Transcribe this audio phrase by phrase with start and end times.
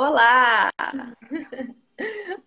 [0.00, 0.70] Olá!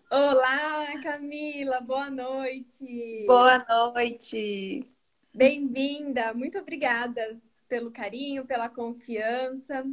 [0.10, 3.26] Olá, Camila, boa noite.
[3.28, 4.90] Boa noite.
[5.34, 7.38] Bem-vinda, muito obrigada
[7.68, 9.84] pelo carinho, pela confiança.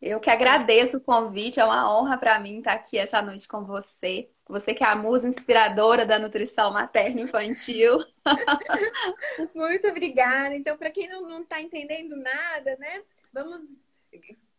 [0.00, 3.64] Eu que agradeço o convite, é uma honra para mim estar aqui essa noite com
[3.64, 4.30] você.
[4.48, 7.98] Você que é a musa inspiradora da nutrição materna infantil.
[9.52, 10.54] muito obrigada.
[10.54, 13.02] Então, para quem não está entendendo nada, né?
[13.32, 13.66] Vamos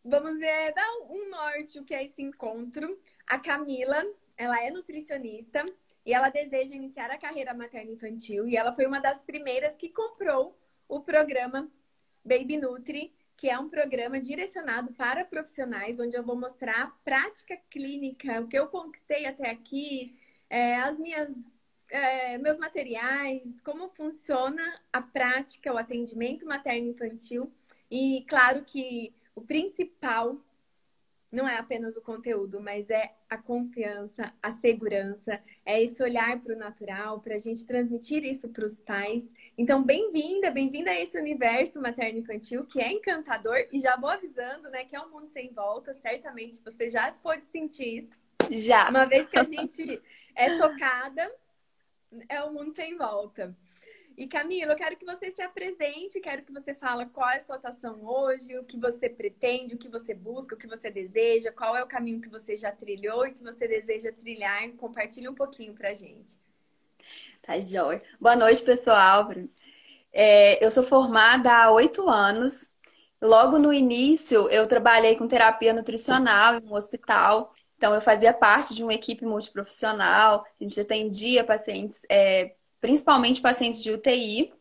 [0.04, 3.00] Vamos é, dar um norte o que é esse encontro.
[3.26, 4.04] A Camila,
[4.36, 5.64] ela é nutricionista
[6.04, 10.58] e ela deseja iniciar a carreira materno-infantil e ela foi uma das primeiras que comprou
[10.86, 11.70] o programa
[12.22, 17.56] Baby Nutri, que é um programa direcionado para profissionais, onde eu vou mostrar a prática
[17.70, 20.14] clínica, o que eu conquistei até aqui,
[20.50, 21.34] é, as minhas
[21.88, 27.50] é, meus materiais, como funciona a prática, o atendimento materno-infantil.
[27.90, 30.40] E claro que o principal
[31.30, 36.54] não é apenas o conteúdo, mas é a confiança, a segurança, é esse olhar para
[36.54, 39.32] o natural, para a gente transmitir isso para os pais.
[39.58, 44.84] Então, bem-vinda, bem-vinda a esse universo materno-infantil que é encantador e já vou avisando, né,
[44.84, 45.92] que é um mundo sem volta.
[45.94, 48.18] Certamente você já pode sentir isso.
[48.50, 48.88] Já.
[48.88, 50.00] Uma vez que a gente
[50.36, 51.34] é tocada,
[52.28, 53.56] é um mundo sem volta.
[54.16, 57.40] E Camila, eu quero que você se apresente, quero que você fale qual é a
[57.40, 61.50] sua atuação hoje, o que você pretende, o que você busca, o que você deseja,
[61.50, 64.70] qual é o caminho que você já trilhou e que você deseja trilhar.
[64.76, 66.38] Compartilhe um pouquinho pra gente.
[67.42, 68.00] Tá, Joy.
[68.20, 69.30] Boa noite, pessoal.
[70.12, 72.72] É, eu sou formada há oito anos.
[73.20, 77.52] Logo no início, eu trabalhei com terapia nutricional em um hospital.
[77.76, 80.44] Então, eu fazia parte de uma equipe multiprofissional.
[80.44, 82.54] A gente atendia pacientes é,
[82.84, 84.52] principalmente pacientes de UTI,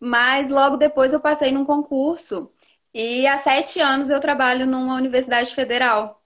[0.00, 2.50] mas logo depois eu passei num concurso
[2.92, 6.20] e há sete anos eu trabalho numa universidade federal,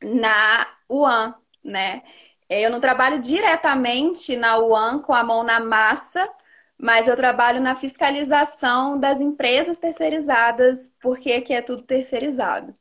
[0.00, 1.34] na UAM,
[1.64, 2.04] né?
[2.48, 6.30] Eu não trabalho diretamente na UAM com a mão na massa,
[6.78, 12.72] mas eu trabalho na fiscalização das empresas terceirizadas, porque aqui é tudo terceirizado.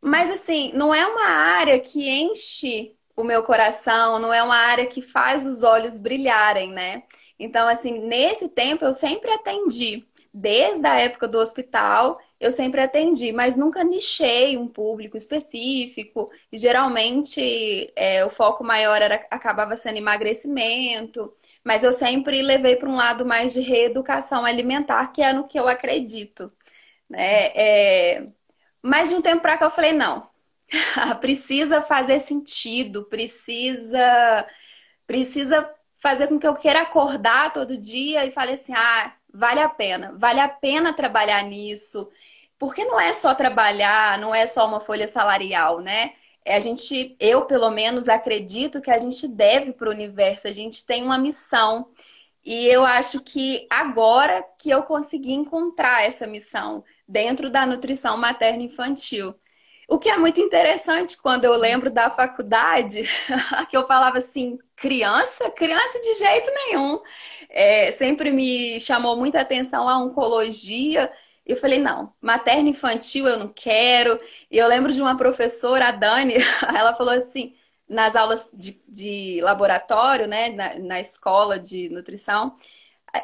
[0.00, 4.86] Mas assim, não é uma área que enche o meu coração, não é uma área
[4.86, 7.02] que faz os olhos brilharem, né?
[7.38, 10.06] Então, assim, nesse tempo eu sempre atendi.
[10.34, 16.30] Desde a época do hospital, eu sempre atendi, mas nunca nichei um público específico.
[16.50, 21.32] E geralmente é, o foco maior era, acabava sendo emagrecimento,
[21.64, 25.58] mas eu sempre levei para um lado mais de reeducação alimentar, que é no que
[25.58, 26.50] eu acredito.
[27.08, 27.46] Né?
[27.54, 28.26] É...
[28.82, 30.28] Mas de um tempo para cá eu falei, não,
[31.20, 34.46] precisa fazer sentido, precisa
[35.06, 39.68] precisa fazer com que eu queira acordar todo dia e fale assim: "Ah, vale a
[39.68, 42.10] pena, vale a pena trabalhar nisso".
[42.58, 46.14] Porque não é só trabalhar, não é só uma folha salarial, né?
[46.44, 50.52] É a gente, eu pelo menos acredito que a gente deve para o universo, a
[50.52, 51.88] gente tem uma missão.
[52.44, 58.62] E eu acho que agora que eu consegui encontrar essa missão dentro da nutrição materna
[58.64, 59.34] infantil.
[59.92, 63.02] O que é muito interessante quando eu lembro da faculdade,
[63.68, 65.50] que eu falava assim, criança?
[65.50, 66.98] Criança de jeito nenhum.
[67.50, 71.12] É, sempre me chamou muita atenção a oncologia.
[71.44, 74.18] Eu falei, não, materno infantil eu não quero.
[74.50, 76.36] E eu lembro de uma professora, a Dani,
[76.74, 77.54] ela falou assim,
[77.86, 82.56] nas aulas de, de laboratório, né, na, na escola de nutrição,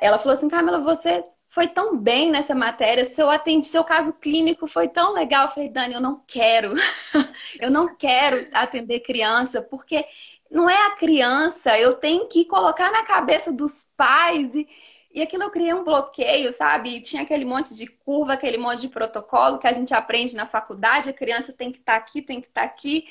[0.03, 4.67] ela falou assim, Camila, você foi tão bem nessa matéria, seu atende, seu caso clínico
[4.67, 5.47] foi tão legal.
[5.47, 6.75] Eu falei, Dani, eu não quero,
[7.61, 10.05] eu não quero atender criança, porque
[10.51, 14.69] não é a criança, eu tenho que colocar na cabeça dos pais e,
[15.11, 16.97] e aquilo eu criei um bloqueio, sabe?
[16.97, 20.45] E tinha aquele monte de curva, aquele monte de protocolo que a gente aprende na
[20.45, 23.09] faculdade, a criança tem que estar tá aqui, tem que estar tá aqui.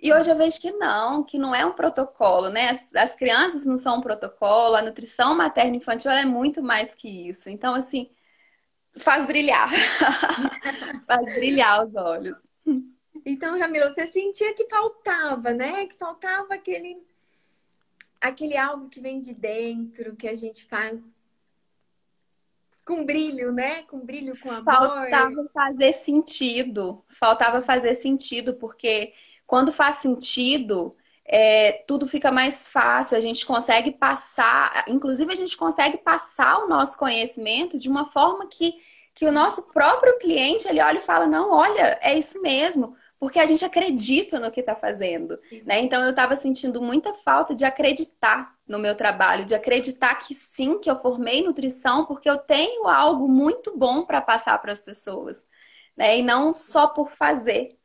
[0.00, 2.70] E hoje eu vejo que não, que não é um protocolo, né?
[2.70, 7.28] As, as crianças não são um protocolo, a nutrição materna infantil é muito mais que
[7.28, 7.48] isso.
[7.48, 8.10] Então, assim,
[8.98, 9.70] faz brilhar.
[11.08, 12.46] faz brilhar os olhos.
[13.24, 15.86] Então, Camila, você sentia que faltava, né?
[15.86, 17.02] Que faltava aquele
[18.20, 21.00] aquele algo que vem de dentro, que a gente faz
[22.88, 23.82] com brilho, né?
[23.82, 24.64] Com brilho, com amor.
[24.64, 27.04] Faltava fazer sentido.
[27.06, 29.12] Faltava fazer sentido, porque
[29.46, 30.96] quando faz sentido,
[31.26, 36.68] é, tudo fica mais fácil, a gente consegue passar, inclusive a gente consegue passar o
[36.68, 38.80] nosso conhecimento de uma forma que,
[39.14, 43.38] que o nosso próprio cliente ele olha e fala, não, olha, é isso mesmo, porque
[43.38, 45.38] a gente acredita no que está fazendo.
[45.64, 45.80] Né?
[45.80, 50.78] Então eu estava sentindo muita falta de acreditar no meu trabalho, de acreditar que sim,
[50.78, 55.46] que eu formei nutrição, porque eu tenho algo muito bom para passar para as pessoas.
[55.96, 56.18] Né?
[56.18, 57.76] E não só por fazer.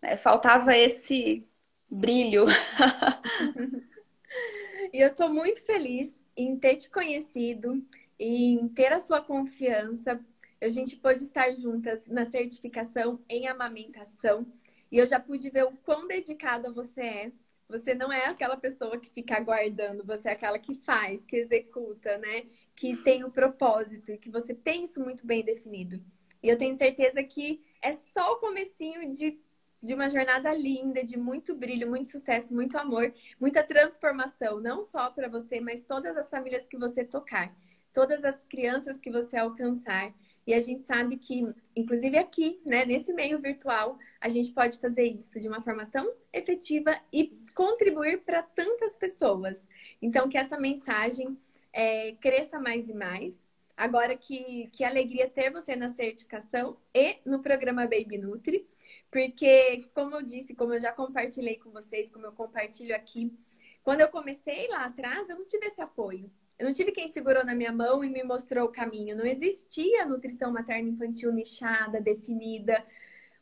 [0.00, 0.16] Né?
[0.16, 1.46] Faltava esse
[1.90, 2.44] brilho.
[4.92, 7.82] e eu estou muito feliz em ter te conhecido,
[8.18, 10.20] em ter a sua confiança.
[10.60, 14.46] A gente pôde estar juntas na certificação em amamentação
[14.90, 17.32] e eu já pude ver o quão dedicada você é.
[17.68, 22.16] Você não é aquela pessoa que fica aguardando, você é aquela que faz, que executa,
[22.18, 22.44] né?
[22.76, 26.00] Que tem o propósito e que você tem isso muito bem definido.
[26.42, 29.36] E eu tenho certeza que é só o comecinho de,
[29.82, 35.10] de uma jornada linda, de muito brilho, muito sucesso, muito amor, muita transformação, não só
[35.10, 37.52] para você, mas todas as famílias que você tocar,
[37.92, 40.14] todas as crianças que você alcançar.
[40.46, 41.44] E a gente sabe que,
[41.74, 46.12] inclusive aqui, né, nesse meio virtual, a gente pode fazer isso de uma forma tão
[46.32, 49.68] efetiva e contribuir para tantas pessoas.
[50.00, 51.36] Então, que essa mensagem
[51.72, 53.34] é, cresça mais e mais.
[53.76, 58.66] Agora que, que alegria ter você na certificação e no programa Baby Nutri,
[59.10, 63.36] porque, como eu disse, como eu já compartilhei com vocês, como eu compartilho aqui,
[63.82, 66.30] quando eu comecei lá atrás, eu não tive esse apoio.
[66.58, 69.16] Eu não tive quem segurou na minha mão e me mostrou o caminho.
[69.16, 72.84] Não existia nutrição materna infantil nichada, definida.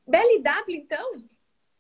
[0.07, 1.25] BLW, então,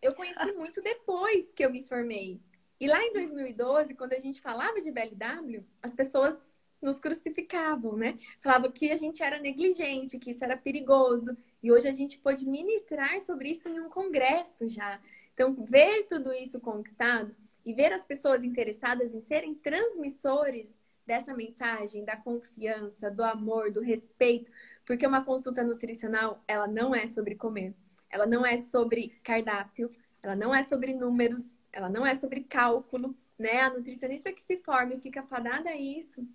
[0.00, 2.40] eu conheci muito depois que eu me formei.
[2.80, 6.38] E lá em 2012, quando a gente falava de BLW, as pessoas
[6.80, 8.18] nos crucificavam, né?
[8.40, 11.36] Falavam que a gente era negligente, que isso era perigoso.
[11.62, 15.00] E hoje a gente pode ministrar sobre isso em um congresso já.
[15.32, 17.34] Então, ver tudo isso conquistado
[17.64, 20.76] e ver as pessoas interessadas em serem transmissores
[21.06, 24.50] dessa mensagem da confiança, do amor, do respeito,
[24.84, 27.74] porque uma consulta nutricional, ela não é sobre comer.
[28.10, 29.90] Ela não é sobre cardápio,
[30.22, 33.60] ela não é sobre números, ela não é sobre cálculo, né?
[33.60, 36.26] A nutricionista que se forma e fica fadada a isso,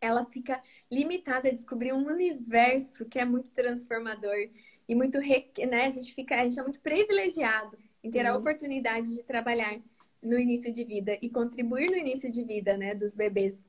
[0.00, 4.36] ela fica limitada a descobrir um universo que é muito transformador
[4.86, 5.86] e muito, né?
[5.86, 9.80] A gente fica, a gente é muito privilegiado em ter a oportunidade de trabalhar
[10.22, 13.64] no início de vida e contribuir no início de vida, né, dos bebês.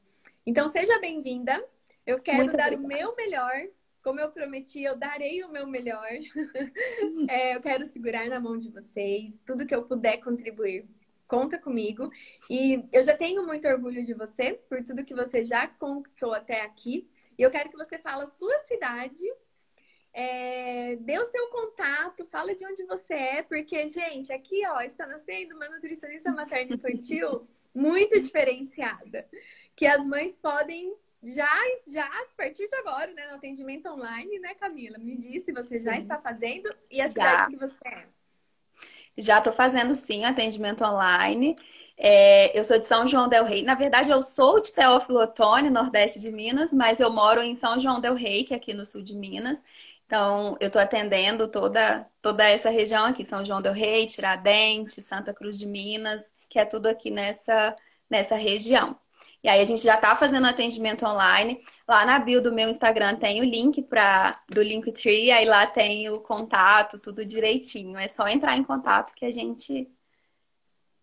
[0.45, 1.67] Então, seja bem-vinda.
[2.05, 2.85] Eu quero Muito dar obrigada.
[2.85, 3.67] o meu melhor.
[4.03, 6.07] Como eu prometi, eu darei o meu melhor.
[7.27, 9.39] é, eu quero segurar na mão de vocês.
[9.43, 10.87] Tudo que eu puder contribuir,
[11.27, 12.07] conta comigo.
[12.47, 16.61] E eu já tenho muito orgulho de você, por tudo que você já conquistou até
[16.61, 17.09] aqui.
[17.39, 19.23] E eu quero que você fale a sua cidade,
[20.13, 25.07] é, dê o seu contato, fala de onde você é, porque, gente, aqui, ó, está
[25.07, 29.27] nascendo uma nutricionista materna infantil muito diferenciada
[29.75, 31.49] que as mães podem já,
[31.87, 34.97] já a partir de agora, né, no atendimento online, né, Camila?
[34.97, 38.05] Me diz se você já está fazendo e a cidade que você é.
[39.17, 41.57] Já estou fazendo sim atendimento online.
[41.97, 43.63] É, eu sou de São João del Rei.
[43.63, 47.79] Na verdade, eu sou de Teófilo Otoni, nordeste de Minas, mas eu moro em São
[47.79, 49.63] João del Rei, que é aqui no sul de Minas.
[50.05, 55.33] Então, eu estou atendendo toda, toda essa região aqui, São João del Rei, Tiradentes, Santa
[55.33, 57.75] Cruz de Minas, que é tudo aqui nessa,
[58.09, 58.99] nessa região.
[59.45, 61.61] E aí a gente já está fazendo atendimento online.
[61.87, 66.09] Lá na bio do meu Instagram tem o link para do Linktree, aí lá tem
[66.09, 67.95] o contato, tudo direitinho.
[67.95, 69.87] É só entrar em contato que a gente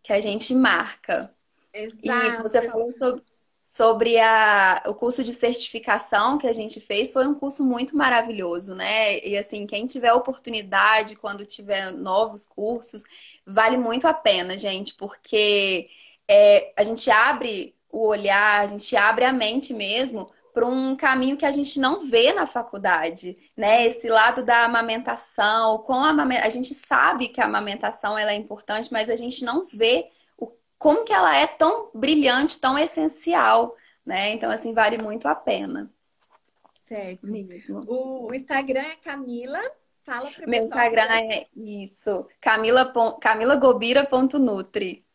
[0.02, 1.32] que a gente marca.
[1.72, 2.00] Exato.
[2.02, 3.22] E você falou sobre,
[3.62, 8.74] sobre a, o curso de certificação que a gente fez, foi um curso muito maravilhoso,
[8.74, 9.24] né?
[9.24, 13.04] E assim, quem tiver oportunidade, quando tiver novos cursos,
[13.46, 15.88] vale muito a pena, gente, porque
[16.26, 21.36] é, a gente abre o olhar, a gente abre a mente mesmo para um caminho
[21.36, 23.86] que a gente não vê na faculdade, né?
[23.86, 28.34] Esse lado da amamentação, com a, amamentação, a gente sabe que a amamentação ela é
[28.34, 33.76] importante, mas a gente não vê o, como que ela é tão brilhante, tão essencial,
[34.04, 34.32] né?
[34.32, 35.90] Então, assim, vale muito a pena.
[36.84, 37.26] Certo.
[37.26, 37.84] Mesmo.
[37.86, 39.60] O, Instagram é Camila.
[40.02, 45.06] Fala para Meu Instagram é isso, camila, camilagobira.nutri.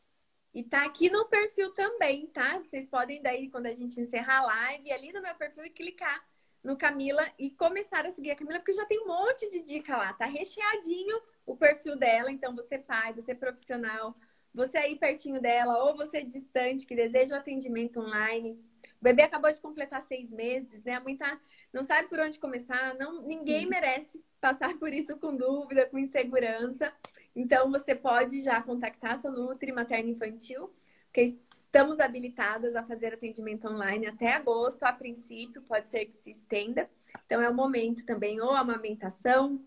[0.57, 2.57] E tá aqui no perfil também, tá?
[2.57, 6.27] Vocês podem daí, quando a gente encerrar a live, ali no meu perfil e clicar
[6.63, 9.95] no Camila e começar a seguir a Camila, porque já tem um monte de dica
[9.95, 10.13] lá.
[10.13, 12.31] Tá recheadinho o perfil dela.
[12.31, 14.15] Então, você pai, você profissional,
[14.51, 18.59] você aí pertinho dela, ou você distante, que deseja o atendimento online.
[18.99, 20.95] O bebê acabou de completar seis meses, né?
[20.95, 21.39] A mãe tá,
[21.71, 22.95] não sabe por onde começar.
[22.95, 23.69] Não, ninguém Sim.
[23.69, 26.91] merece passar por isso com dúvida, com insegurança.
[27.37, 30.73] Então, você pode já contactar a sua Nutri Materno Infantil,
[31.05, 36.31] porque estamos habilitadas a fazer atendimento online até agosto, a princípio, pode ser que se
[36.31, 36.89] estenda.
[37.27, 39.63] Então, é o momento também, ou amamentação,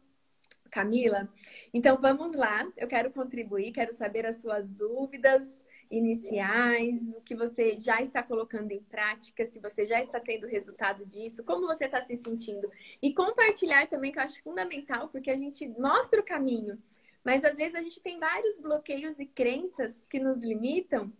[0.69, 1.29] Camila.
[1.73, 2.69] Então, vamos lá.
[2.77, 5.57] Eu quero contribuir, quero saber as suas dúvidas
[5.89, 11.07] iniciais, o que você já está colocando em prática, se você já está tendo resultado
[11.07, 12.69] disso, como você está se sentindo.
[13.01, 16.77] E compartilhar também, que eu acho fundamental, porque a gente mostra o caminho.
[17.25, 21.13] Mas às vezes a gente tem vários bloqueios e crenças que nos limitam,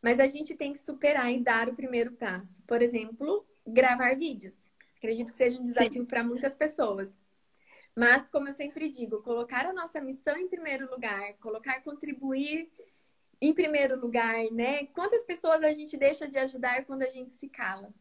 [0.00, 2.62] mas a gente tem que superar e dar o primeiro passo.
[2.62, 4.66] Por exemplo, gravar vídeos.
[4.96, 7.16] Acredito que seja um desafio para muitas pessoas.
[7.94, 12.70] Mas, como eu sempre digo, colocar a nossa missão em primeiro lugar, colocar contribuir
[13.40, 14.86] em primeiro lugar, né?
[14.86, 17.92] Quantas pessoas a gente deixa de ajudar quando a gente se cala?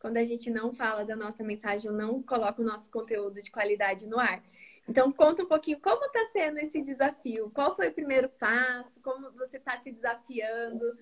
[0.00, 3.50] Quando a gente não fala da nossa mensagem ou não coloca o nosso conteúdo de
[3.50, 4.42] qualidade no ar.
[4.88, 7.50] Então, conta um pouquinho como está sendo esse desafio.
[7.54, 8.98] Qual foi o primeiro passo?
[9.02, 10.96] Como você está se desafiando?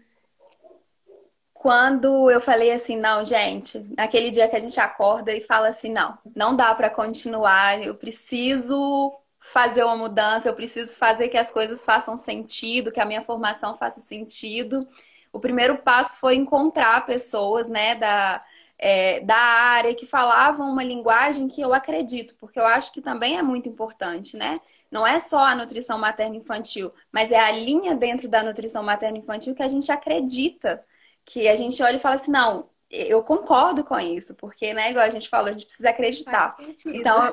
[1.55, 5.91] Quando eu falei assim, não, gente, naquele dia que a gente acorda e fala assim,
[5.91, 11.53] não, não dá para continuar, eu preciso fazer uma mudança, eu preciso fazer que as
[11.53, 14.87] coisas façam sentido, que a minha formação faça sentido.
[15.33, 18.45] O primeiro passo foi encontrar pessoas, né, da,
[18.79, 23.39] é, da área que falavam uma linguagem que eu acredito, porque eu acho que também
[23.39, 24.61] é muito importante, né?
[24.91, 29.63] Não é só a nutrição materno-infantil, mas é a linha dentro da nutrição materno-infantil que
[29.63, 30.85] a gente acredita,
[31.25, 35.05] que a gente olha e fala assim, não, eu concordo com isso, porque, né, igual
[35.05, 36.57] a gente falou, a gente precisa acreditar.
[36.87, 37.33] Então,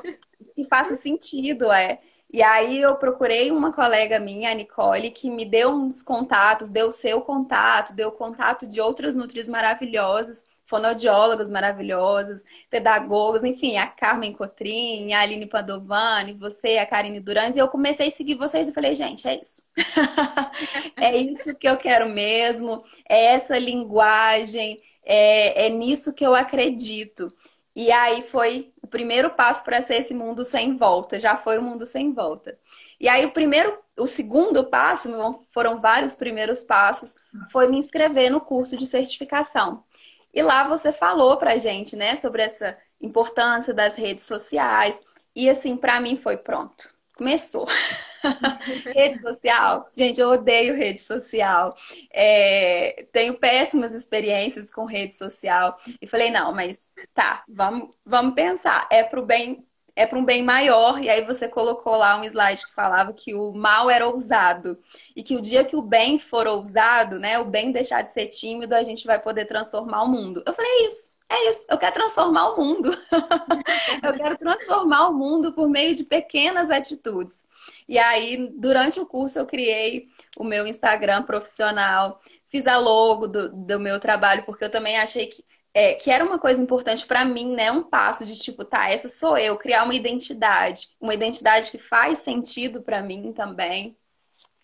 [0.56, 2.00] que faça sentido, é.
[2.32, 6.88] E aí eu procurei uma colega minha, a Nicole, que me deu uns contatos, deu
[6.88, 13.86] o seu contato, deu o contato de outras nutris maravilhosas, fonodiólogos maravilhosos, pedagogos, enfim, a
[13.86, 18.66] Carmen Cotrim, a Aline Padovani, você, a Karine Durantes, e eu comecei a seguir vocês
[18.66, 19.62] e falei, gente, é isso.
[20.96, 27.32] é isso que eu quero mesmo, é essa linguagem, é, é nisso que eu acredito.
[27.76, 31.18] E aí foi o primeiro passo para ser esse mundo sem volta.
[31.18, 32.56] Já foi o mundo sem volta.
[33.00, 35.10] E aí o primeiro, o segundo passo,
[35.52, 37.16] foram vários primeiros passos,
[37.50, 39.82] foi me inscrever no curso de certificação.
[40.34, 45.00] E lá você falou pra gente, né, sobre essa importância das redes sociais.
[45.34, 46.92] E assim, para mim foi pronto.
[47.16, 47.66] Começou.
[48.92, 51.74] rede social, gente, eu odeio rede social.
[52.12, 55.76] É, tenho péssimas experiências com rede social.
[56.00, 58.88] E falei, não, mas tá, vamos, vamos pensar.
[58.90, 59.64] É pro bem,
[59.96, 61.02] é para um bem maior.
[61.02, 64.78] E aí você colocou lá um slide que falava que o mal era ousado.
[65.14, 67.38] E que o dia que o bem for ousado, né?
[67.38, 70.42] O bem deixar de ser tímido, a gente vai poder transformar o mundo.
[70.46, 71.14] Eu falei, é isso.
[71.26, 72.90] É isso, eu quero transformar o mundo.
[74.02, 77.46] eu quero transformar o mundo por meio de pequenas atitudes.
[77.88, 83.48] E aí, durante o curso, eu criei o meu Instagram profissional, fiz a logo do,
[83.48, 87.24] do meu trabalho, porque eu também achei que, é, que era uma coisa importante para
[87.24, 87.70] mim, né?
[87.72, 92.20] Um passo de tipo, tá, essa sou eu, criar uma identidade, uma identidade que faz
[92.20, 93.96] sentido para mim também.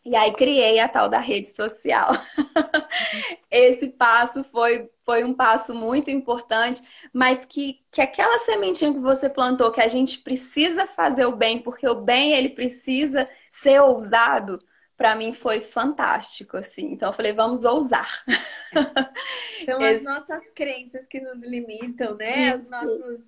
[0.04, 2.12] E aí criei a tal da rede social.
[3.50, 6.80] Esse passo foi, foi um passo muito importante,
[7.12, 11.58] mas que, que aquela sementinha que você plantou, que a gente precisa fazer o bem,
[11.58, 14.58] porque o bem ele precisa ser ousado,
[15.00, 16.92] para mim foi fantástico, assim.
[16.92, 18.06] Então eu falei, vamos ousar.
[19.62, 19.96] Então Esse...
[19.96, 22.56] as nossas crenças que nos limitam, né?
[22.56, 23.20] Os nossos,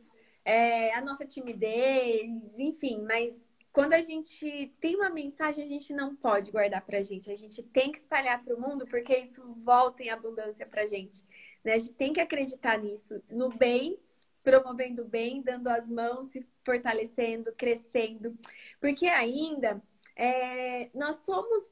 [0.42, 3.38] é, a nossa timidez, enfim, mas
[3.70, 7.30] quando a gente tem uma mensagem, a gente não pode guardar pra gente.
[7.30, 11.22] A gente tem que espalhar para o mundo, porque isso volta em abundância pra gente.
[11.62, 11.74] Né?
[11.74, 13.98] A gente tem que acreditar nisso, no bem,
[14.42, 18.38] promovendo o bem, dando as mãos, se fortalecendo, crescendo.
[18.80, 19.82] Porque ainda
[20.16, 21.68] é, nós somos.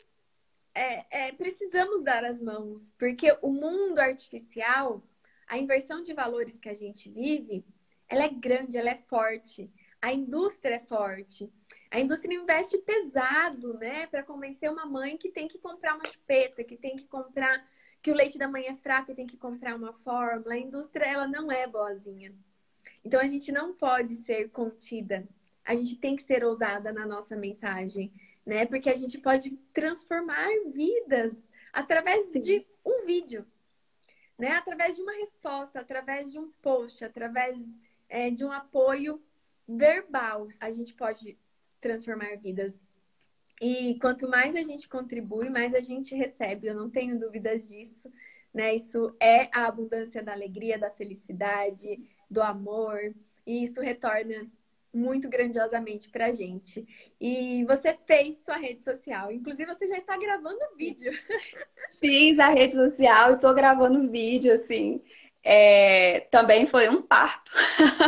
[0.72, 5.02] É, é, precisamos dar as mãos, porque o mundo artificial,
[5.48, 7.64] a inversão de valores que a gente vive,
[8.08, 9.70] ela é grande, ela é forte.
[10.00, 11.52] A indústria é forte.
[11.90, 16.62] A indústria investe pesado, né, para convencer uma mãe que tem que comprar uma chupeta,
[16.62, 17.68] que tem que comprar
[18.00, 20.54] que o leite da mãe é fraco e tem que comprar uma fórmula.
[20.54, 22.34] A indústria ela não é boazinha.
[23.04, 25.28] Então a gente não pode ser contida.
[25.64, 28.12] A gente tem que ser ousada na nossa mensagem,
[28.44, 28.66] né?
[28.66, 31.36] Porque a gente pode transformar vidas
[31.72, 32.40] através Sim.
[32.40, 33.46] de um vídeo,
[34.38, 34.52] né?
[34.52, 37.58] Através de uma resposta, através de um post, através
[38.08, 39.22] é, de um apoio
[39.68, 41.38] verbal, a gente pode
[41.80, 42.88] transformar vidas.
[43.60, 46.66] E quanto mais a gente contribui, mais a gente recebe.
[46.66, 48.10] Eu não tenho dúvidas disso,
[48.52, 48.74] né?
[48.74, 53.14] Isso é a abundância da alegria, da felicidade, do amor,
[53.46, 54.46] e isso retorna
[54.92, 56.86] muito grandiosamente pra gente.
[57.20, 61.12] E você fez sua rede social, inclusive você já está gravando vídeo.
[62.00, 65.00] Fiz a rede social e estou gravando vídeo, assim.
[65.42, 67.50] É, também foi um parto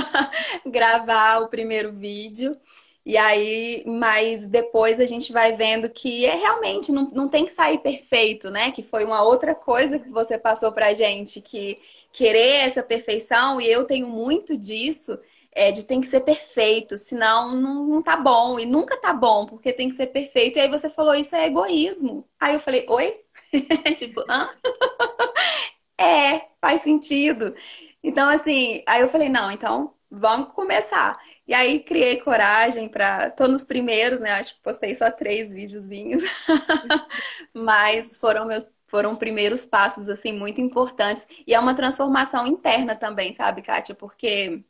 [0.66, 2.58] gravar o primeiro vídeo.
[3.04, 7.52] E aí, mas depois a gente vai vendo que é realmente não, não tem que
[7.52, 8.70] sair perfeito, né?
[8.70, 11.80] Que foi uma outra coisa que você passou pra gente, que
[12.12, 15.18] querer essa perfeição, e eu tenho muito disso,
[15.54, 18.58] é, de tem que ser perfeito, senão não, não tá bom.
[18.58, 20.58] E nunca tá bom, porque tem que ser perfeito.
[20.58, 22.26] E aí você falou, isso é egoísmo.
[22.40, 23.20] Aí eu falei, oi?
[23.96, 24.50] tipo, hã?
[25.98, 27.54] é, faz sentido.
[28.02, 31.18] Então, assim, aí eu falei, não, então vamos começar.
[31.46, 33.30] E aí criei coragem para.
[33.30, 34.32] Tô nos primeiros, né?
[34.32, 36.22] Acho que postei só três videozinhos.
[37.54, 43.32] Mas foram meus foram primeiros passos assim muito importantes e é uma transformação interna também,
[43.32, 43.94] sabe, Kátia?
[43.94, 44.62] Porque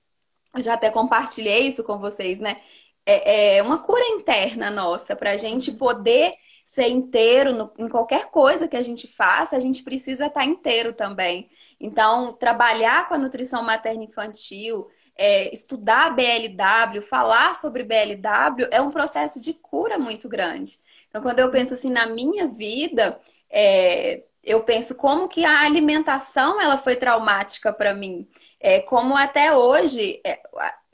[0.54, 2.60] eu já até compartilhei isso com vocês, né?
[3.04, 8.30] É, é uma cura interna nossa para a gente poder ser inteiro no, em qualquer
[8.30, 11.50] coisa que a gente faça, a gente precisa estar tá inteiro também.
[11.80, 18.90] Então, trabalhar com a nutrição materna infantil, é, estudar BLW, falar sobre BLW é um
[18.90, 20.78] processo de cura muito grande.
[21.08, 26.60] Então, quando eu penso assim na minha vida, é, eu penso como que a alimentação
[26.60, 28.26] ela foi traumática para mim.
[28.62, 30.40] É, como até hoje é,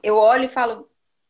[0.03, 0.89] eu olho e falo,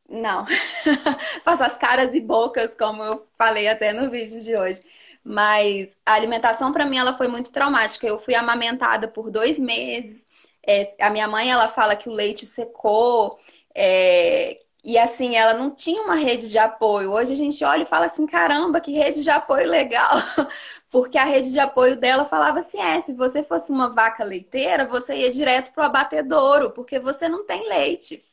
[0.08, 0.46] não,
[1.44, 4.82] faço as caras e bocas, como eu falei até no vídeo de hoje.
[5.22, 8.06] Mas a alimentação para mim ela foi muito traumática.
[8.06, 10.26] Eu fui amamentada por dois meses.
[10.66, 13.38] É, a minha mãe ela fala que o leite secou.
[13.74, 17.12] É, e assim, ela não tinha uma rede de apoio.
[17.12, 20.16] Hoje a gente olha e fala assim: caramba, que rede de apoio legal.
[20.90, 24.86] Porque a rede de apoio dela falava assim: é, se você fosse uma vaca leiteira,
[24.86, 28.24] você ia direto pro abatedouro, porque você não tem leite.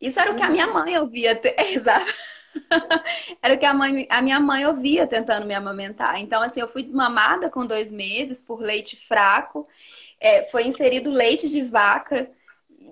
[0.00, 1.38] Isso era o que a minha mãe ouvia.
[1.72, 2.10] Exato.
[3.42, 6.18] Era o que a, mãe, a minha mãe ouvia tentando me amamentar.
[6.18, 9.68] Então, assim, eu fui desmamada com dois meses por leite fraco.
[10.18, 12.30] É, foi inserido leite de vaca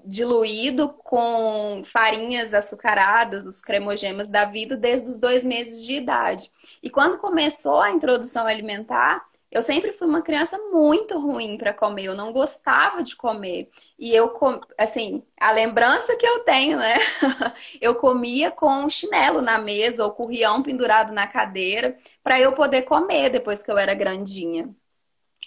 [0.05, 6.51] diluído com farinhas açucaradas, os cremogemas da vida, desde os dois meses de idade.
[6.83, 12.05] E quando começou a introdução alimentar, eu sempre fui uma criança muito ruim para comer,
[12.05, 13.71] eu não gostava de comer.
[13.99, 14.31] E eu,
[14.77, 16.95] assim, a lembrança que eu tenho, né?
[17.81, 23.31] eu comia com chinelo na mesa ou currião pendurado na cadeira para eu poder comer
[23.31, 24.75] depois que eu era grandinha.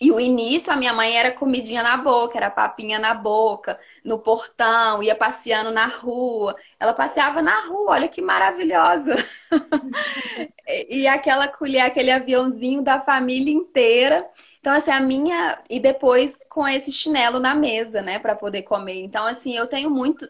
[0.01, 4.17] E o início, a minha mãe era comidinha na boca, era papinha na boca, no
[4.17, 6.55] portão, ia passeando na rua.
[6.79, 9.15] Ela passeava na rua, olha que maravilhosa.
[10.89, 14.27] e aquela colher, aquele aviãozinho da família inteira.
[14.59, 15.63] Então, assim, a minha.
[15.69, 19.03] E depois com esse chinelo na mesa, né, para poder comer.
[19.03, 20.27] Então, assim, eu tenho muito.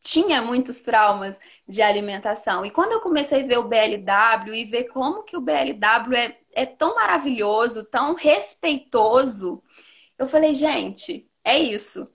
[0.00, 2.64] Tinha muitos traumas de alimentação.
[2.66, 6.36] E quando eu comecei a ver o BLW e ver como que o BLW é
[6.54, 9.62] é tão maravilhoso, tão respeitoso.
[10.18, 12.06] Eu falei, gente, é isso.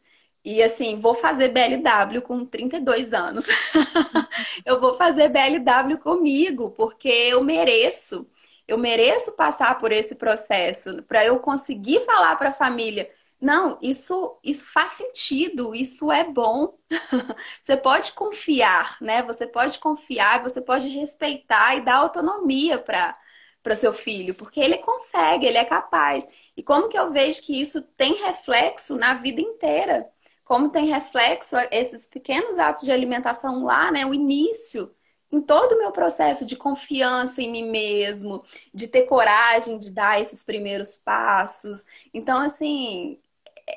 [0.44, 3.46] E assim, vou fazer BLW com 32 anos.
[4.66, 8.28] eu vou fazer BLW comigo, porque eu mereço.
[8.68, 13.10] Eu mereço passar por esse processo para eu conseguir falar para a família:
[13.42, 16.78] não, isso, isso faz sentido, isso é bom.
[17.62, 19.24] você pode confiar, né?
[19.24, 23.18] Você pode confiar, você pode respeitar e dar autonomia para
[23.62, 26.28] para seu filho, porque ele consegue, ele é capaz.
[26.56, 30.10] E como que eu vejo que isso tem reflexo na vida inteira?
[30.44, 34.06] Como tem reflexo esses pequenos atos de alimentação lá, né?
[34.06, 34.92] O início,
[35.32, 38.44] em todo o meu processo de confiança em mim mesmo,
[38.74, 41.86] de ter coragem de dar esses primeiros passos.
[42.14, 43.20] Então, assim,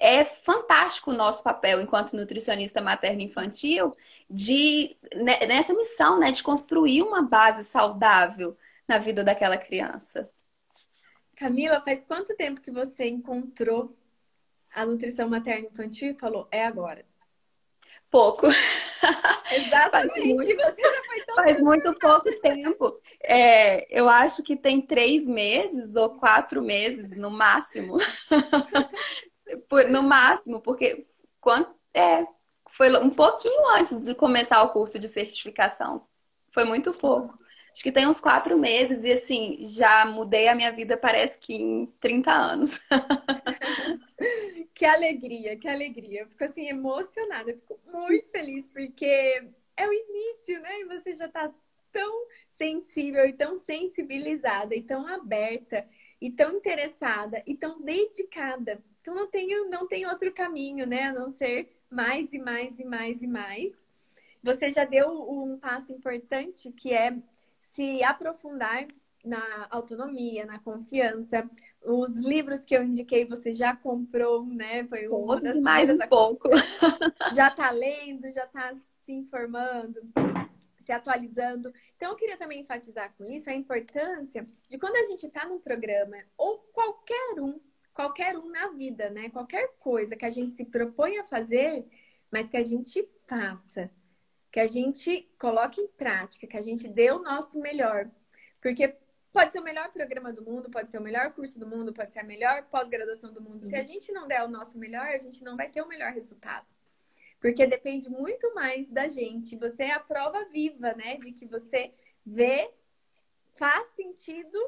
[0.00, 3.94] é fantástico o nosso papel enquanto nutricionista materno-infantil
[4.30, 8.56] de né, nessa missão, né, de construir uma base saudável
[8.88, 10.30] na vida daquela criança.
[11.36, 13.96] Camila, faz quanto tempo que você encontrou
[14.74, 17.04] a nutrição materna infantil e falou, é agora?
[18.10, 18.46] Pouco.
[19.52, 22.98] Exatamente, faz muito, você já foi tão Faz muito pouco tempo.
[23.22, 27.96] É, eu acho que tem três meses ou quatro meses no máximo.
[29.68, 31.06] Por, no máximo, porque
[31.40, 32.24] quando, é,
[32.70, 36.06] foi um pouquinho antes de começar o curso de certificação.
[36.50, 37.41] Foi muito pouco.
[37.72, 41.54] Acho que tem uns quatro meses e assim, já mudei a minha vida, parece que
[41.54, 42.80] em 30 anos.
[44.74, 46.20] que alegria, que alegria.
[46.20, 49.42] Eu fico assim emocionada, fico muito feliz porque
[49.74, 50.80] é o início, né?
[50.80, 51.50] E você já tá
[51.90, 55.88] tão sensível e tão sensibilizada e tão aberta
[56.20, 58.82] e tão interessada e tão dedicada.
[59.00, 61.04] Então não tenho, não tem outro caminho, né?
[61.04, 63.86] A não ser mais e mais e mais e mais.
[64.42, 67.16] Você já deu um passo importante que é
[67.72, 68.86] se aprofundar
[69.24, 71.48] na autonomia, na confiança.
[71.82, 74.84] Os livros que eu indiquei você já comprou, né?
[74.84, 76.48] Foi uma das mais um pouco.
[77.34, 80.00] Já está lendo, já está se informando,
[80.78, 81.72] se atualizando.
[81.96, 85.58] Então eu queria também enfatizar com isso a importância de quando a gente está num
[85.58, 87.58] programa ou qualquer um,
[87.94, 89.30] qualquer um na vida, né?
[89.30, 91.86] Qualquer coisa que a gente se propõe a fazer,
[92.30, 93.90] mas que a gente faça
[94.52, 98.10] que a gente coloque em prática, que a gente dê o nosso melhor.
[98.60, 98.94] Porque
[99.32, 102.12] pode ser o melhor programa do mundo, pode ser o melhor curso do mundo, pode
[102.12, 103.62] ser a melhor pós-graduação do mundo.
[103.62, 103.68] Uhum.
[103.70, 103.84] Se a uhum.
[103.86, 106.66] gente não der o nosso melhor, a gente não vai ter o melhor resultado.
[107.40, 109.56] Porque depende muito mais da gente.
[109.56, 111.16] Você é a prova viva, né?
[111.16, 111.92] De que você
[112.24, 112.70] vê,
[113.54, 114.58] faz sentido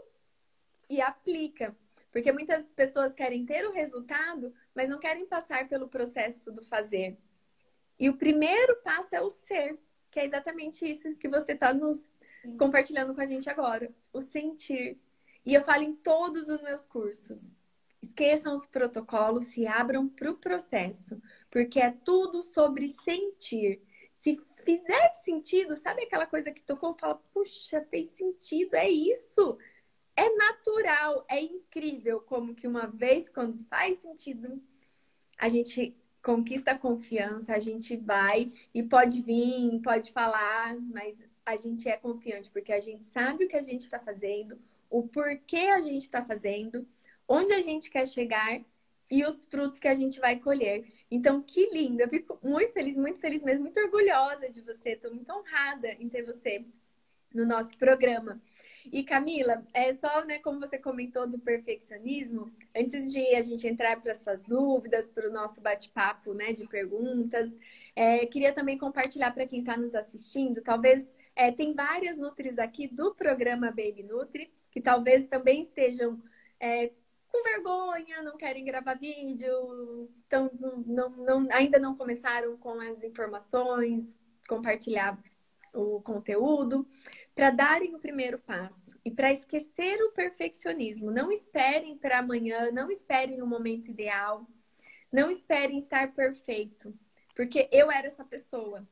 [0.88, 1.76] e aplica.
[2.10, 7.18] Porque muitas pessoas querem ter o resultado, mas não querem passar pelo processo do fazer.
[7.98, 9.78] E o primeiro passo é o ser,
[10.10, 12.06] que é exatamente isso que você está nos
[12.58, 13.92] compartilhando com a gente agora.
[14.12, 14.98] O sentir.
[15.44, 17.46] E eu falo em todos os meus cursos.
[18.02, 23.80] Esqueçam os protocolos, se abram para o processo, porque é tudo sobre sentir.
[24.12, 26.94] Se fizer sentido, sabe aquela coisa que tocou?
[26.94, 29.58] Fala, puxa, fez sentido, é isso.
[30.16, 34.62] É natural, é incrível como que uma vez, quando faz sentido,
[35.38, 41.54] a gente conquista a confiança, a gente vai e pode vir, pode falar, mas a
[41.56, 44.58] gente é confiante, porque a gente sabe o que a gente está fazendo,
[44.88, 46.88] o porquê a gente está fazendo,
[47.28, 48.58] onde a gente quer chegar
[49.10, 50.86] e os frutos que a gente vai colher.
[51.10, 52.00] Então, que lindo!
[52.00, 54.90] Eu fico muito feliz, muito feliz mesmo, muito orgulhosa de você.
[54.90, 56.64] Estou muito honrada em ter você
[57.34, 58.40] no nosso programa.
[58.92, 64.00] E Camila, é só, né, como você comentou do perfeccionismo, antes de a gente entrar
[64.00, 67.50] para suas dúvidas, para o nosso bate-papo, né, de perguntas,
[67.96, 72.86] é, queria também compartilhar para quem está nos assistindo, talvez é, tem várias Nutris aqui
[72.86, 76.20] do programa Baby Nutri, que talvez também estejam
[76.60, 76.92] é,
[77.28, 80.50] com vergonha, não querem gravar vídeo, então
[80.86, 85.18] não, não, ainda não começaram com as informações, compartilhar
[85.72, 86.86] o conteúdo
[87.34, 91.10] para darem o primeiro passo e para esquecer o perfeccionismo.
[91.10, 94.46] Não esperem para amanhã, não esperem o momento ideal,
[95.12, 96.96] não esperem estar perfeito,
[97.34, 98.86] porque eu era essa pessoa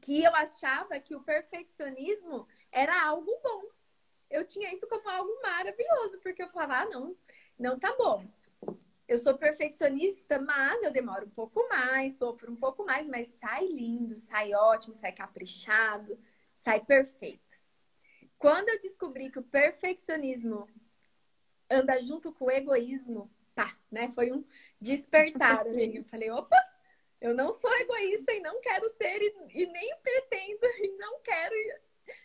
[0.00, 3.62] que eu achava que o perfeccionismo era algo bom.
[4.28, 7.16] Eu tinha isso como algo maravilhoso, porque eu falava, ah, não,
[7.56, 8.26] não tá bom.
[9.06, 13.66] Eu sou perfeccionista, mas eu demoro um pouco mais, sofro um pouco mais, mas sai
[13.66, 16.18] lindo, sai ótimo, sai caprichado,
[16.54, 17.51] sai perfeito.
[18.42, 20.68] Quando eu descobri que o perfeccionismo
[21.70, 24.10] anda junto com o egoísmo, tá, né?
[24.16, 24.44] Foi um
[24.80, 25.98] despertar, assim.
[25.98, 26.60] Eu falei, opa,
[27.20, 31.54] eu não sou egoísta e não quero ser e, e nem pretendo e não quero,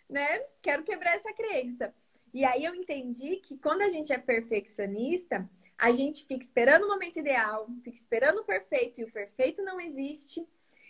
[0.09, 0.39] né?
[0.59, 1.93] Quero quebrar essa crença.
[2.33, 6.87] E aí eu entendi que quando a gente é perfeccionista, a gente fica esperando o
[6.87, 10.43] momento ideal, fica esperando o perfeito e o perfeito não existe.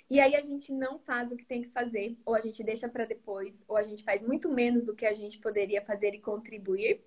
[0.10, 2.88] E aí a gente não faz o que tem que fazer, ou a gente deixa
[2.88, 6.20] para depois, ou a gente faz muito menos do que a gente poderia fazer e
[6.20, 7.04] contribuir.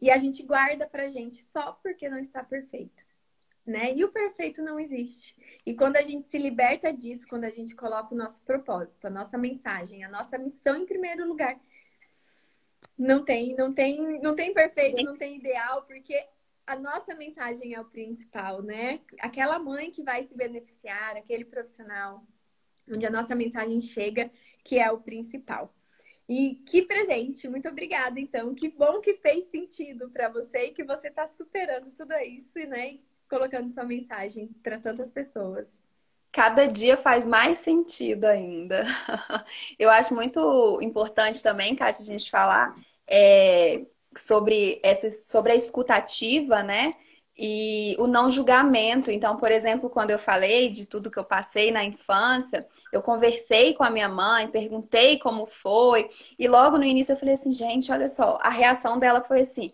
[0.00, 3.06] E a gente guarda pra gente só porque não está perfeito.
[3.66, 3.94] Né?
[3.94, 5.36] E o perfeito não existe.
[5.66, 9.10] E quando a gente se liberta disso, quando a gente coloca o nosso propósito, a
[9.10, 11.60] nossa mensagem, a nossa missão em primeiro lugar,
[12.96, 16.18] não tem, não tem, não tem perfeito, não tem ideal, porque
[16.66, 19.00] a nossa mensagem é o principal, né?
[19.20, 22.26] Aquela mãe que vai se beneficiar, aquele profissional,
[22.90, 24.30] onde a nossa mensagem chega,
[24.64, 25.74] que é o principal.
[26.28, 28.54] E que presente, muito obrigada, então.
[28.54, 32.92] Que bom que fez sentido para você e que você está superando tudo isso, né?
[32.92, 35.80] E colocando sua mensagem para tantas pessoas.
[36.30, 38.82] Cada dia faz mais sentido ainda.
[39.78, 46.62] Eu acho muito importante também, Kátia, a gente falar é, sobre, essa, sobre a escutativa,
[46.62, 46.92] né?
[47.38, 49.10] E o não julgamento.
[49.10, 53.74] Então, por exemplo, quando eu falei de tudo que eu passei na infância, eu conversei
[53.74, 57.92] com a minha mãe, perguntei como foi, e logo no início eu falei assim, gente,
[57.92, 59.72] olha só, a reação dela foi assim: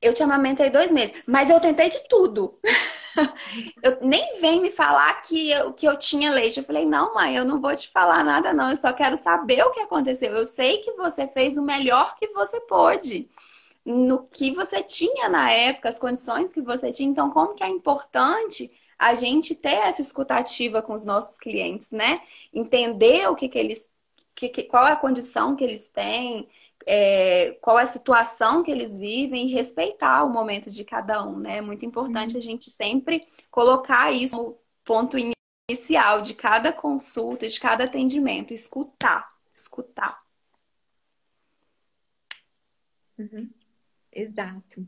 [0.00, 2.58] eu te amamentei dois meses, mas eu tentei de tudo.
[3.82, 6.58] eu nem vem me falar que eu, que eu tinha leite.
[6.58, 8.70] Eu falei, não, mãe, eu não vou te falar nada, não.
[8.70, 10.34] Eu só quero saber o que aconteceu.
[10.34, 13.28] Eu sei que você fez o melhor que você pôde
[13.84, 17.08] no que você tinha na época, as condições que você tinha.
[17.08, 22.22] Então, como que é importante a gente ter essa escutativa com os nossos clientes, né?
[22.52, 23.90] Entender o que, que eles.
[24.34, 26.48] Que, que, qual é a condição que eles têm,
[26.86, 31.38] é, qual é a situação que eles vivem e respeitar o momento de cada um,
[31.38, 31.58] né?
[31.58, 32.38] É muito importante uhum.
[32.38, 35.16] a gente sempre colocar isso como ponto
[35.68, 40.22] inicial de cada consulta, de cada atendimento, escutar, escutar.
[43.18, 43.50] Uhum.
[44.12, 44.86] Exato.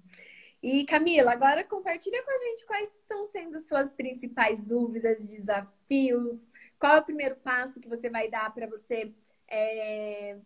[0.63, 6.47] E Camila, agora compartilha com a gente quais estão sendo suas principais dúvidas, desafios,
[6.79, 9.13] qual é o primeiro passo que você vai dar para você
[9.49, 10.39] é,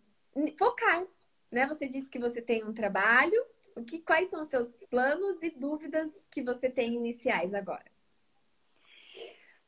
[0.59, 1.07] focar,
[1.51, 1.67] né?
[1.67, 3.41] Você disse que você tem um trabalho,
[3.77, 7.98] o que, quais são os seus planos e dúvidas que você tem iniciais agora?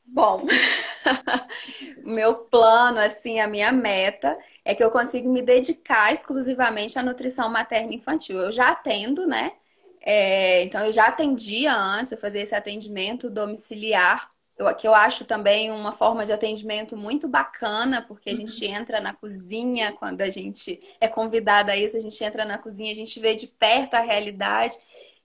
[0.05, 0.45] Bom,
[2.03, 7.49] meu plano, assim, a minha meta é que eu consiga me dedicar exclusivamente à nutrição
[7.49, 8.39] materna infantil.
[8.39, 9.53] Eu já atendo, né?
[10.01, 15.25] É, então, eu já atendia antes, eu fazia esse atendimento domiciliar, eu, que eu acho
[15.25, 18.75] também uma forma de atendimento muito bacana, porque a gente uhum.
[18.75, 22.91] entra na cozinha, quando a gente é convidada a isso, a gente entra na cozinha,
[22.91, 24.75] a gente vê de perto a realidade.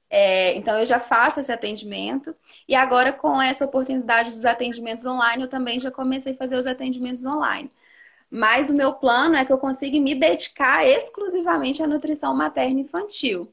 [0.09, 2.35] É, então, eu já faço esse atendimento.
[2.69, 6.66] E agora, com essa oportunidade dos atendimentos online, eu também já comecei a fazer os
[6.66, 7.71] atendimentos online.
[8.31, 13.53] Mas o meu plano é que eu consiga me dedicar exclusivamente à nutrição materna infantil.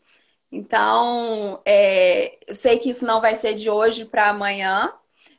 [0.52, 4.94] Então, é, eu sei que isso não vai ser de hoje para amanhã,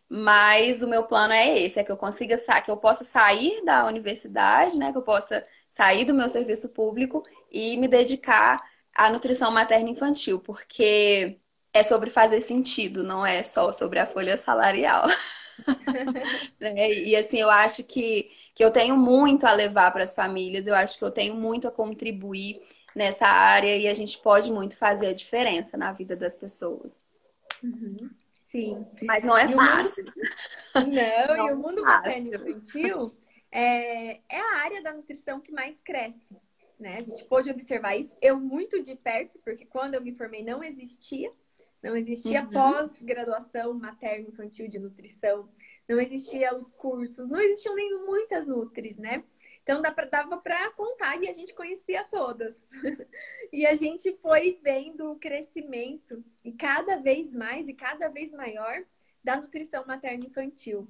[0.09, 3.87] mas o meu plano é esse, é que eu consiga que eu possa sair da
[3.87, 4.93] universidade, né?
[4.93, 8.63] Que eu possa sair do meu serviço público e me dedicar
[8.95, 11.39] à nutrição materna infantil, porque
[11.73, 15.07] é sobre fazer sentido, não é só sobre a folha salarial.
[16.61, 16.93] né?
[16.93, 20.75] E assim, eu acho que, que eu tenho muito a levar para as famílias, eu
[20.75, 22.63] acho que eu tenho muito a contribuir
[22.95, 27.01] nessa área e a gente pode muito fazer a diferença na vida das pessoas.
[27.63, 28.11] Uhum.
[28.41, 28.87] Sim.
[29.03, 30.05] Mas não é fácil.
[30.05, 30.95] Mundo...
[30.95, 33.17] Não, não, e o mundo materno infantil
[33.51, 36.37] é, é a área da nutrição que mais cresce.
[36.79, 36.99] Né?
[36.99, 38.17] A gente pôde observar isso.
[38.21, 41.33] Eu muito de perto, porque quando eu me formei não existia.
[41.83, 42.51] Não existia uhum.
[42.51, 45.49] pós-graduação materno infantil de nutrição.
[45.87, 47.31] Não existia os cursos.
[47.31, 49.23] Não existiam nem muitas nutris, né?
[49.63, 52.55] Então dava para contar e a gente conhecia todas.
[53.53, 58.85] e a gente foi vendo o crescimento e cada vez mais e cada vez maior
[59.23, 60.87] da nutrição materna infantil.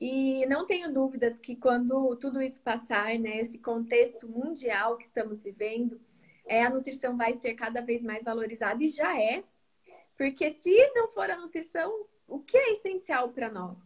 [0.00, 5.42] E não tenho dúvidas que quando tudo isso passar, né, esse contexto mundial que estamos
[5.42, 6.00] vivendo,
[6.46, 9.42] é, a nutrição vai ser cada vez mais valorizada e já é.
[10.16, 13.80] Porque se não for a nutrição, o que é essencial para nós?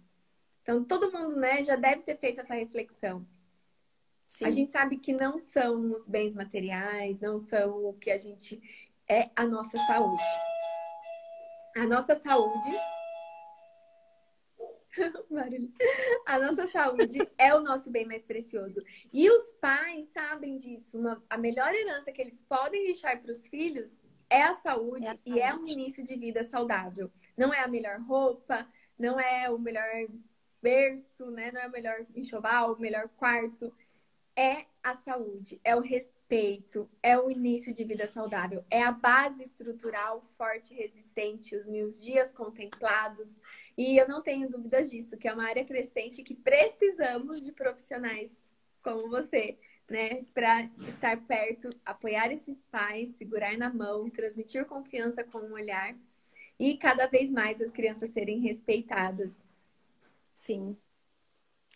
[0.62, 3.26] Então, todo mundo né, já deve ter feito essa reflexão.
[4.26, 4.44] Sim.
[4.46, 8.62] A gente sabe que não são os bens materiais, não são o que a gente
[9.08, 10.22] é a nossa saúde.
[11.76, 12.70] A nossa saúde.
[16.26, 18.82] a nossa saúde é o nosso bem mais precioso.
[19.12, 20.98] E os pais sabem disso.
[20.98, 25.10] Uma, a melhor herança que eles podem deixar para os filhos é a saúde, é
[25.10, 27.10] a e é um início de vida saudável.
[27.36, 28.66] Não é a melhor roupa,
[28.98, 29.88] não é o melhor
[30.62, 31.50] berço, né?
[31.52, 33.72] Não é o melhor enxoval, o melhor quarto
[34.36, 39.42] é a saúde, é o respeito, é o início de vida saudável, é a base
[39.42, 43.38] estrutural forte e resistente, os meus dias contemplados.
[43.76, 48.30] E eu não tenho dúvidas disso, que é uma área crescente que precisamos de profissionais
[48.82, 49.58] como você,
[49.88, 55.96] né, para estar perto, apoiar esses pais, segurar na mão, transmitir confiança com o olhar
[56.58, 59.38] e cada vez mais as crianças serem respeitadas.
[60.34, 60.76] Sim,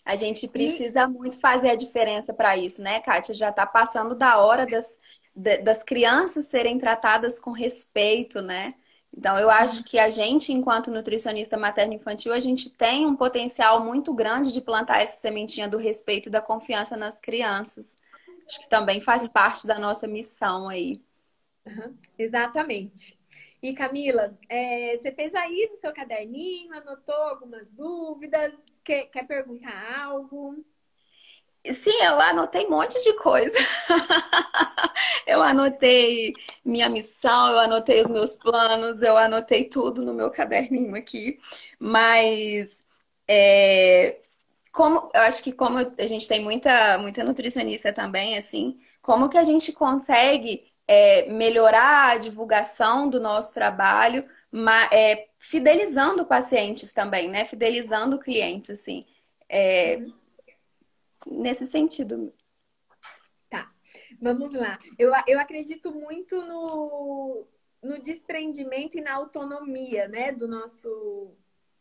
[0.07, 1.07] a gente precisa e...
[1.09, 3.35] muito fazer a diferença para isso, né, Kátia?
[3.35, 5.01] Já está passando da hora das,
[5.35, 8.75] das crianças serem tratadas com respeito, né?
[9.17, 14.13] Então, eu acho que a gente, enquanto nutricionista materno-infantil, a gente tem um potencial muito
[14.13, 17.99] grande de plantar essa sementinha do respeito e da confiança nas crianças.
[18.47, 21.01] Acho que também faz parte da nossa missão aí.
[21.65, 23.19] Uhum, exatamente.
[23.63, 28.53] E Camila, é, você fez aí no seu caderninho, anotou algumas dúvidas,
[28.85, 30.63] quer, quer perguntar algo?
[31.75, 33.59] Sim, eu anotei um monte de coisa.
[35.27, 40.95] eu anotei minha missão, eu anotei os meus planos, eu anotei tudo no meu caderninho
[40.97, 41.39] aqui.
[41.79, 42.85] Mas
[43.29, 44.19] é,
[44.73, 49.39] como eu acho que como a gente tem muita, muita nutricionista também, assim, como que
[49.39, 57.29] a gente consegue é, melhorar a divulgação do nosso trabalho, mas, é, fidelizando pacientes também,
[57.29, 57.45] né?
[57.45, 59.07] Fidelizando clientes, assim.
[59.49, 60.03] É,
[61.27, 62.33] nesse sentido.
[63.51, 63.73] Tá,
[64.21, 64.79] vamos lá.
[64.99, 67.47] Eu, eu acredito muito no,
[67.83, 70.33] no desprendimento e na autonomia, né?
[70.33, 71.35] Do nosso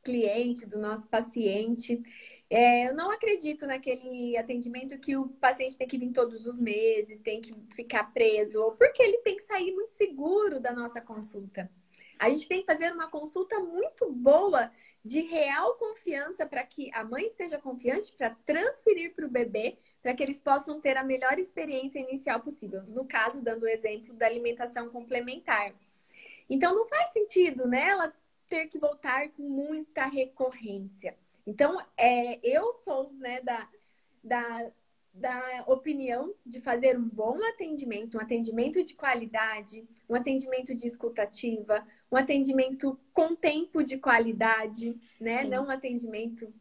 [0.03, 2.01] cliente, do nosso paciente.
[2.49, 7.19] É, eu não acredito naquele atendimento que o paciente tem que vir todos os meses,
[7.19, 11.69] tem que ficar preso, ou porque ele tem que sair muito seguro da nossa consulta.
[12.19, 14.71] A gente tem que fazer uma consulta muito boa
[15.06, 20.15] de real confiança para que a mãe esteja confiante para transferir para o bebê, para
[20.15, 22.82] que eles possam ter a melhor experiência inicial possível.
[22.88, 25.76] No caso, dando o exemplo da alimentação complementar.
[26.50, 28.12] Então, não faz sentido, né, ela
[28.48, 31.15] ter que voltar com muita recorrência.
[31.46, 33.70] Então, é, eu sou né, da,
[34.24, 34.72] da,
[35.13, 41.86] da opinião de fazer um bom atendimento, um atendimento de qualidade, um atendimento de escutativa,
[42.12, 45.44] um atendimento com tempo de qualidade, né?
[45.44, 45.50] Sim.
[45.50, 46.54] Não um atendimento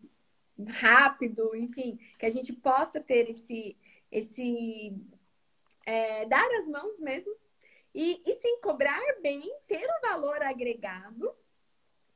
[0.68, 3.76] rápido, enfim, que a gente possa ter esse,
[4.10, 4.96] esse
[5.84, 7.34] é, dar as mãos mesmo
[7.94, 11.34] e, e sim cobrar bem, ter o um valor agregado,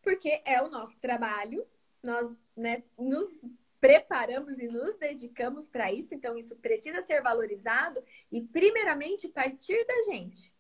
[0.03, 1.67] porque é o nosso trabalho,
[2.03, 3.41] nós né, nos
[3.81, 10.03] preparamos e nos dedicamos para isso, então isso precisa ser valorizado e, primeiramente, partir da
[10.03, 10.53] gente.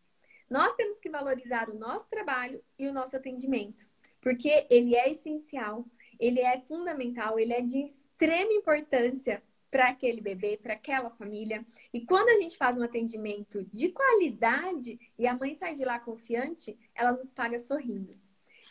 [0.48, 3.88] Nós temos que valorizar o nosso trabalho e o nosso atendimento,
[4.20, 5.84] porque ele é essencial,
[6.18, 11.64] ele é fundamental, ele é de extrema importância para aquele bebê, para aquela família.
[11.92, 15.98] E quando a gente faz um atendimento de qualidade e a mãe sai de lá
[15.98, 18.16] confiante, ela nos paga sorrindo.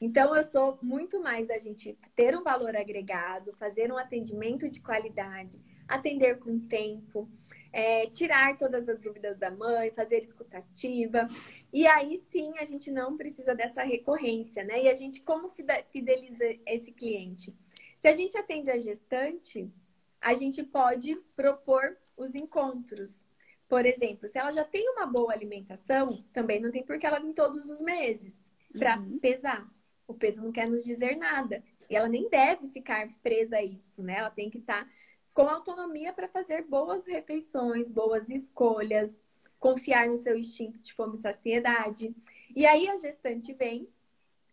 [0.02, 4.80] Então, eu sou muito mais da gente ter um valor agregado, fazer um atendimento de
[4.80, 7.28] qualidade, atender com tempo,
[7.74, 11.28] é, tirar todas as dúvidas da mãe, fazer escutativa.
[11.72, 14.84] E aí sim a gente não precisa dessa recorrência, né?
[14.84, 17.56] E a gente, como fideliza esse cliente?
[17.98, 19.72] Se a gente atende a gestante,
[20.22, 23.24] a gente pode propor os encontros.
[23.68, 27.20] Por exemplo, se ela já tem uma boa alimentação, também não tem por que ela
[27.20, 28.36] vir todos os meses
[28.78, 29.20] para uhum.
[29.20, 29.68] pesar.
[30.08, 31.62] O peso não quer nos dizer nada.
[31.90, 34.18] E ela nem deve ficar presa a isso, né?
[34.20, 34.92] Ela tem que estar tá
[35.34, 39.22] com autonomia para fazer boas refeições, boas escolhas,
[39.60, 42.16] confiar no seu instinto de fome e saciedade.
[42.56, 43.88] E aí a gestante vem,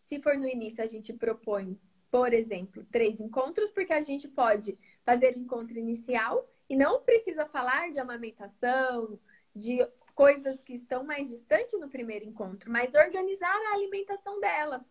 [0.01, 1.79] se for no início, a gente propõe,
[2.11, 7.47] por exemplo, três encontros, porque a gente pode fazer o encontro inicial e não precisa
[7.47, 9.19] falar de amamentação,
[9.55, 14.85] de coisas que estão mais distantes no primeiro encontro, mas organizar a alimentação dela.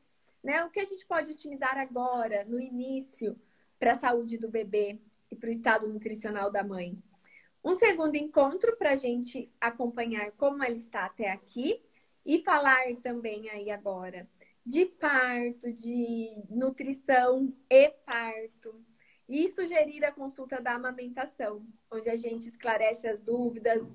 [0.44, 0.64] Né?
[0.66, 3.40] O que a gente pode utilizar agora, no início,
[3.80, 5.00] para a saúde do bebê
[5.32, 7.02] e para o estado nutricional da mãe?
[7.64, 11.82] Um segundo encontro para a gente acompanhar como ela está até aqui
[12.26, 14.28] e falar também aí agora
[14.66, 18.84] de parto, de nutrição e parto.
[19.28, 23.90] E sugerir a consulta da amamentação, onde a gente esclarece as dúvidas,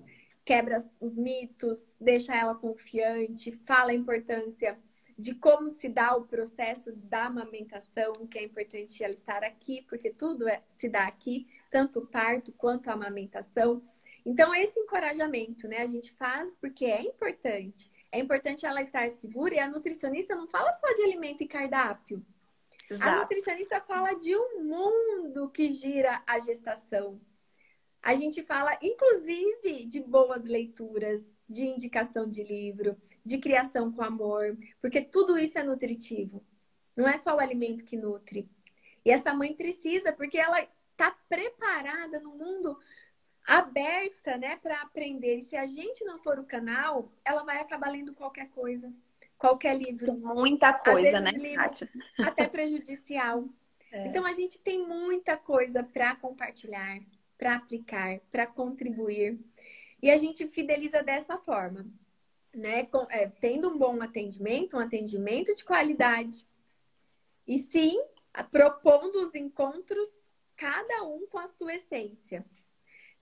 [0.45, 4.79] quebra os mitos, deixa ela confiante, fala a importância
[5.19, 10.11] de como se dá o processo da amamentação, que é importante ela estar aqui, porque
[10.11, 13.83] tudo é, se dá aqui, tanto o parto quanto a amamentação.
[14.25, 17.91] Então, esse encorajamento, né, a gente faz porque é importante.
[18.11, 22.25] É importante ela estar segura e a nutricionista não fala só de alimento e cardápio.
[22.91, 23.11] Exato.
[23.11, 27.21] A nutricionista fala de um mundo que gira a gestação.
[28.03, 34.57] A gente fala, inclusive, de boas leituras, de indicação de livro, de criação com amor,
[34.81, 36.45] porque tudo isso é nutritivo.
[36.97, 38.49] Não é só o alimento que nutre.
[39.05, 40.67] E essa mãe precisa, porque ela
[40.99, 42.77] está preparada no mundo
[43.47, 45.37] aberta, né, para aprender.
[45.37, 48.93] E se a gente não for o canal, ela vai acabar lendo qualquer coisa,
[49.39, 50.13] qualquer livro.
[50.15, 51.31] Muita coisa, né,
[52.19, 53.49] Até prejudicial.
[53.91, 54.07] É.
[54.07, 57.01] Então a gente tem muita coisa para compartilhar,
[57.39, 59.41] para aplicar, para contribuir.
[60.03, 61.87] E a gente fideliza dessa forma,
[62.55, 62.85] né?
[62.85, 66.47] Com, é, tendo um bom atendimento, um atendimento de qualidade.
[67.47, 67.99] E sim,
[68.51, 70.11] propondo os encontros,
[70.59, 72.45] cada um com a sua essência.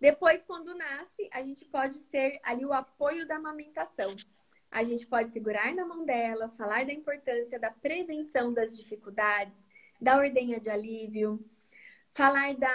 [0.01, 4.17] Depois, quando nasce, a gente pode ser ali o apoio da amamentação.
[4.71, 9.65] A gente pode segurar na mão dela, falar da importância da prevenção das dificuldades,
[10.01, 11.39] da ordenha de alívio,
[12.13, 12.75] falar da,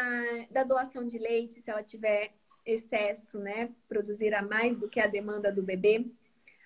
[0.51, 2.31] da doação de leite, se ela tiver
[2.65, 3.71] excesso, né?
[3.87, 6.05] Produzir a mais do que a demanda do bebê.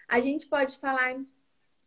[0.07, 1.15] A gente pode falar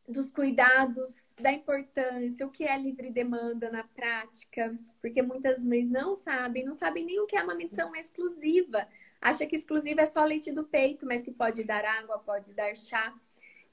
[0.08, 6.16] dos cuidados, da importância, o que é livre demanda na prática, porque muitas mães não
[6.16, 8.88] sabem, não sabem nem o que é amamentação exclusiva.
[9.20, 12.74] Acha que exclusiva é só leite do peito, mas que pode dar água, pode dar
[12.74, 13.14] chá.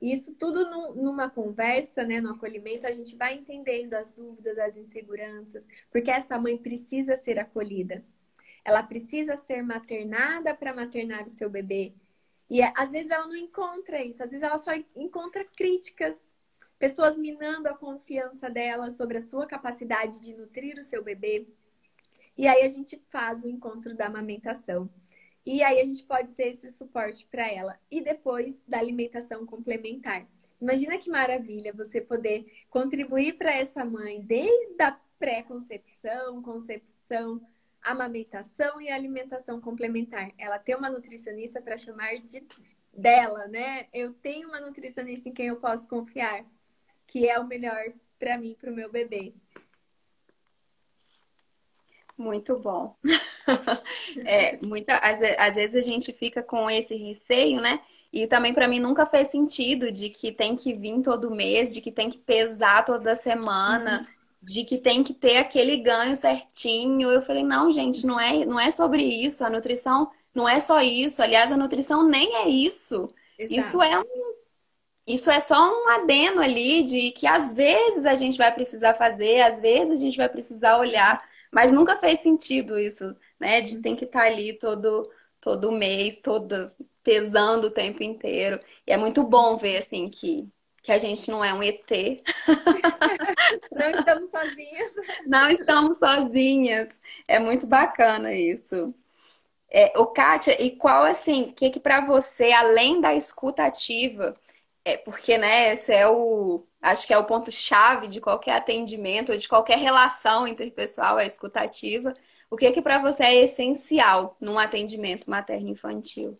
[0.02, 5.66] Isso tudo numa conversa, né, no acolhimento, a gente vai entendendo as dúvidas, as inseguranças,
[5.90, 8.04] porque essa mãe precisa ser acolhida.
[8.66, 11.94] Ela precisa ser maternada para maternar o seu bebê.
[12.50, 16.36] E às vezes ela não encontra isso, às vezes ela só encontra críticas,
[16.78, 21.48] pessoas minando a confiança dela sobre a sua capacidade de nutrir o seu bebê.
[22.38, 24.90] E aí a gente faz o encontro da amamentação.
[25.46, 27.80] E aí a gente pode ser esse suporte para ela.
[27.90, 30.28] E depois da alimentação complementar.
[30.60, 37.42] Imagina que maravilha você poder contribuir para essa mãe desde a pré-concepção, concepção,
[37.86, 40.32] amamentação e alimentação complementar.
[40.38, 42.44] Ela tem uma nutricionista para chamar de
[42.92, 43.88] dela, né?
[43.94, 46.44] Eu tenho uma nutricionista em quem eu posso confiar,
[47.06, 47.84] que é o melhor
[48.18, 49.34] para mim, para o meu bebê.
[52.18, 52.96] Muito bom.
[54.26, 57.82] é, muita, às, às, vezes a gente fica com esse receio, né?
[58.12, 61.82] E também para mim nunca fez sentido de que tem que vir todo mês, de
[61.82, 63.98] que tem que pesar toda semana.
[63.98, 67.10] Uhum de que tem que ter aquele ganho certinho.
[67.10, 69.44] Eu falei, não, gente, não é, não é sobre isso.
[69.44, 71.22] A nutrição não é só isso.
[71.22, 73.10] Aliás, a nutrição nem é isso.
[73.40, 73.60] Exato.
[73.60, 74.36] Isso é um
[75.08, 79.42] isso é só um adeno ali de que às vezes a gente vai precisar fazer,
[79.42, 83.62] às vezes a gente vai precisar olhar, mas nunca fez sentido isso, né?
[83.62, 85.08] De tem que estar tá ali todo
[85.40, 86.72] todo mês, todo
[87.04, 88.60] pesando o tempo inteiro.
[88.88, 90.52] E é muito bom ver assim que
[90.86, 91.82] que a gente não é um ET.
[93.72, 94.92] não estamos sozinhas.
[95.26, 97.02] Não estamos sozinhas.
[97.28, 98.94] É muito bacana isso.
[99.68, 104.36] É, o Kátia, e qual assim, o que que para você, além da escuta ativa,
[104.86, 109.32] é porque né, esse é o, acho que é o ponto chave de qualquer atendimento
[109.32, 112.14] ou de qualquer relação interpessoal, a escuta ativa.
[112.50, 116.38] O que que para você é essencial num atendimento materno infantil?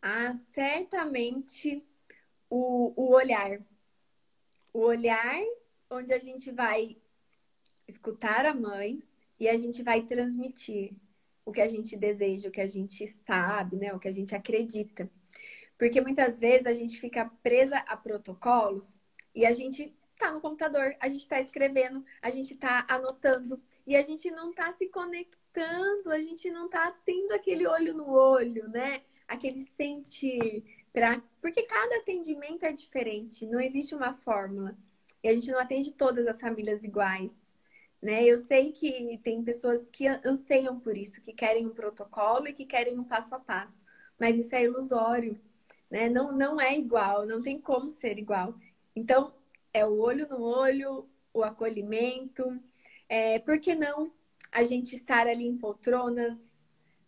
[0.00, 1.84] Ah, certamente
[2.50, 3.60] o, o olhar.
[4.72, 5.40] O olhar
[5.90, 6.96] onde a gente vai
[7.86, 9.02] escutar a mãe
[9.38, 10.94] e a gente vai transmitir
[11.44, 13.94] o que a gente deseja, o que a gente sabe, né?
[13.94, 15.08] O que a gente acredita.
[15.78, 19.00] Porque muitas vezes a gente fica presa a protocolos
[19.34, 23.94] e a gente tá no computador, a gente tá escrevendo, a gente tá anotando e
[23.94, 28.68] a gente não tá se conectando, a gente não tá tendo aquele olho no olho,
[28.68, 29.02] né?
[29.28, 30.64] Aquele sentir,
[30.96, 31.22] Pra...
[31.42, 34.74] Porque cada atendimento é diferente, não existe uma fórmula.
[35.22, 37.52] E a gente não atende todas as famílias iguais.
[38.00, 38.24] Né?
[38.24, 42.64] Eu sei que tem pessoas que anseiam por isso, que querem um protocolo e que
[42.64, 43.84] querem um passo a passo.
[44.18, 45.38] Mas isso é ilusório.
[45.90, 46.08] Né?
[46.08, 48.54] Não, não é igual, não tem como ser igual.
[48.94, 49.34] Então,
[49.74, 52.58] é o olho no olho, o acolhimento.
[53.06, 54.10] É, por que não
[54.50, 56.38] a gente estar ali em poltronas,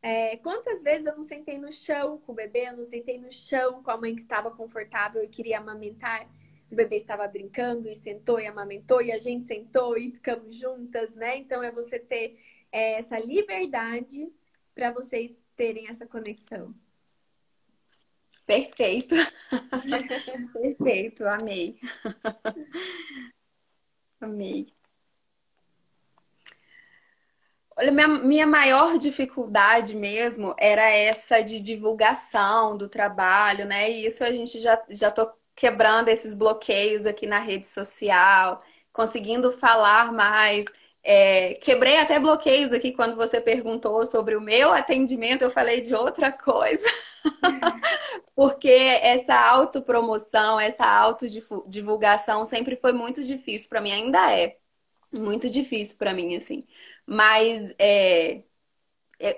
[0.01, 3.33] é, quantas vezes eu não sentei no chão com o bebê, eu não sentei no
[3.33, 6.29] chão com a mãe que estava confortável e queria amamentar.
[6.71, 11.15] O bebê estava brincando e sentou e amamentou, e a gente sentou e ficamos juntas,
[11.17, 11.39] né?
[11.39, 12.39] Então é você ter
[12.71, 14.31] é, essa liberdade
[14.75, 16.75] para vocês terem essa conexão.
[18.47, 19.15] Perfeito.
[20.53, 21.79] Perfeito, amei.
[24.21, 24.78] amei.
[27.79, 33.89] Olha, minha, minha maior dificuldade mesmo era essa de divulgação do trabalho, né?
[33.91, 38.63] E isso a gente já, já tô quebrando esses bloqueios aqui na rede social,
[38.93, 40.65] conseguindo falar mais.
[41.05, 45.95] É, quebrei até bloqueios aqui quando você perguntou sobre o meu atendimento, eu falei de
[45.95, 46.87] outra coisa.
[48.35, 54.57] Porque essa autopromoção, essa autodivulgação sempre foi muito difícil para mim, ainda é
[55.13, 56.67] muito difícil para mim, assim.
[57.09, 58.43] Mas é,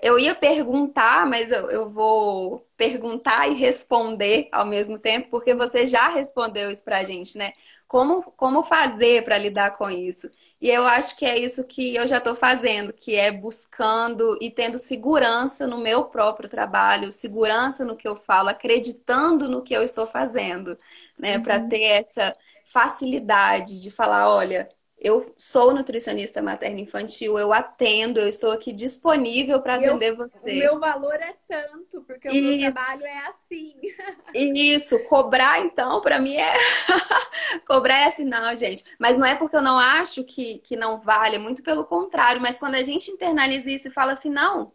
[0.03, 5.87] eu ia perguntar, mas eu, eu, vou perguntar e responder ao mesmo tempo, porque você
[5.87, 7.53] já respondeu isso pra gente, né?
[7.89, 10.31] Como, como fazer para lidar com isso?
[10.61, 14.51] E eu acho que é isso que eu já estou fazendo, que é buscando e
[14.51, 19.83] tendo segurança no meu próprio trabalho, segurança no que eu falo, acreditando no que eu
[19.83, 20.77] estou fazendo,
[21.19, 21.39] né?
[21.39, 21.43] Uhum.
[21.43, 24.69] Para ter essa facilidade de falar, olha,
[25.01, 30.39] eu sou nutricionista materno-infantil, eu atendo, eu estou aqui disponível para atender você.
[30.43, 32.61] O meu valor é tanto, porque o Isso.
[32.61, 33.81] meu trabalho é assim.
[34.35, 36.53] Isso, cobrar então, para mim é.
[37.67, 38.85] cobrar é assim, não, gente.
[38.99, 42.43] Mas não é porque eu não acho que, que não vale, é muito pelo contrário.
[42.43, 44.71] Mas quando a gente internaliza isso e fala assim, não,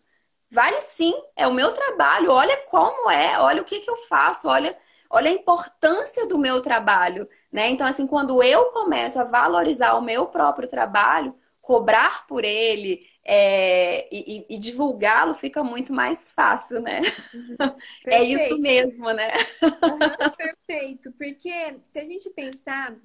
[0.49, 4.47] vale sim, é o meu trabalho, olha como é, olha o que, que eu faço,
[4.47, 4.75] olha,
[5.09, 7.27] olha a importância do meu trabalho.
[7.51, 7.69] Né?
[7.69, 14.07] Então, assim, quando eu começo a valorizar o meu próprio trabalho, cobrar por ele é,
[14.11, 17.01] e, e divulgá-lo fica muito mais fácil, né?
[17.33, 17.55] Uhum.
[18.05, 19.31] é isso mesmo, né?
[19.63, 22.95] Uhum, perfeito, porque se a gente pensar,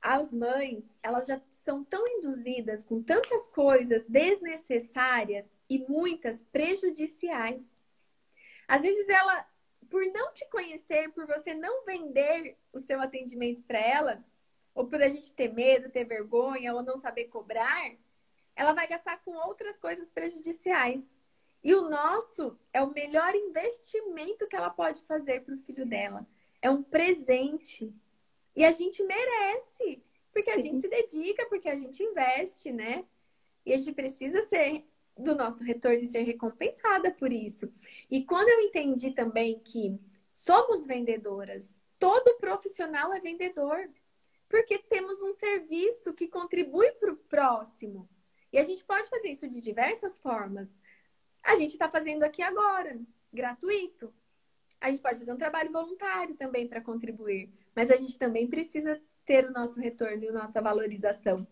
[0.00, 7.64] as mães, elas já são tão induzidas com tantas coisas desnecessárias e muitas prejudiciais.
[8.68, 9.46] Às vezes ela
[9.94, 14.24] por não te conhecer, por você não vender o seu atendimento para ela,
[14.74, 17.94] ou por a gente ter medo, ter vergonha ou não saber cobrar,
[18.56, 21.00] ela vai gastar com outras coisas prejudiciais.
[21.62, 26.26] E o nosso é o melhor investimento que ela pode fazer para o filho dela.
[26.60, 27.94] É um presente.
[28.56, 30.58] E a gente merece, porque Sim.
[30.58, 33.04] a gente se dedica, porque a gente investe, né?
[33.64, 34.84] E a gente precisa ser
[35.16, 37.70] do nosso retorno e ser recompensada por isso.
[38.10, 39.98] E quando eu entendi também que
[40.30, 43.88] somos vendedoras, todo profissional é vendedor,
[44.48, 48.08] porque temos um serviço que contribui para o próximo.
[48.52, 50.68] E a gente pode fazer isso de diversas formas.
[51.42, 53.00] A gente está fazendo aqui agora,
[53.32, 54.14] gratuito.
[54.80, 59.00] A gente pode fazer um trabalho voluntário também para contribuir, mas a gente também precisa
[59.24, 61.46] ter o nosso retorno e a nossa valorização.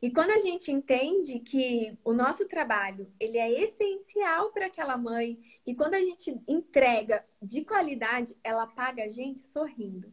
[0.00, 5.38] E quando a gente entende que o nosso trabalho ele é essencial para aquela mãe
[5.66, 10.12] e quando a gente entrega de qualidade, ela paga a gente sorrindo.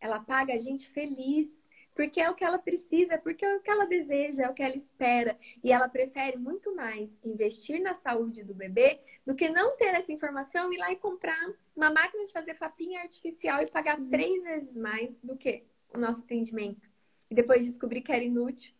[0.00, 1.60] Ela paga a gente feliz,
[1.94, 4.62] porque é o que ela precisa, porque é o que ela deseja, é o que
[4.62, 5.36] ela espera.
[5.64, 10.12] E ela prefere muito mais investir na saúde do bebê do que não ter essa
[10.12, 14.44] informação e ir lá e comprar uma máquina de fazer papinha artificial e pagar três
[14.44, 16.90] vezes mais do que o nosso atendimento.
[17.30, 18.75] E depois descobrir que era inútil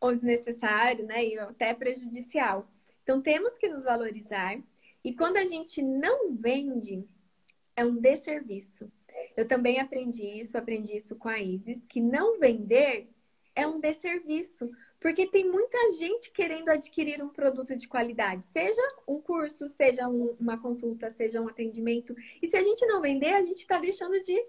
[0.00, 1.24] ou desnecessário, né?
[1.24, 2.68] E até prejudicial.
[3.02, 4.58] Então temos que nos valorizar.
[5.04, 7.06] E quando a gente não vende,
[7.76, 8.90] é um desserviço.
[9.36, 13.08] Eu também aprendi isso, aprendi isso com a Isis, que não vender
[13.54, 19.20] é um desserviço, porque tem muita gente querendo adquirir um produto de qualidade, seja um
[19.20, 22.14] curso, seja um, uma consulta, seja um atendimento.
[22.40, 24.40] E se a gente não vender, a gente está deixando de,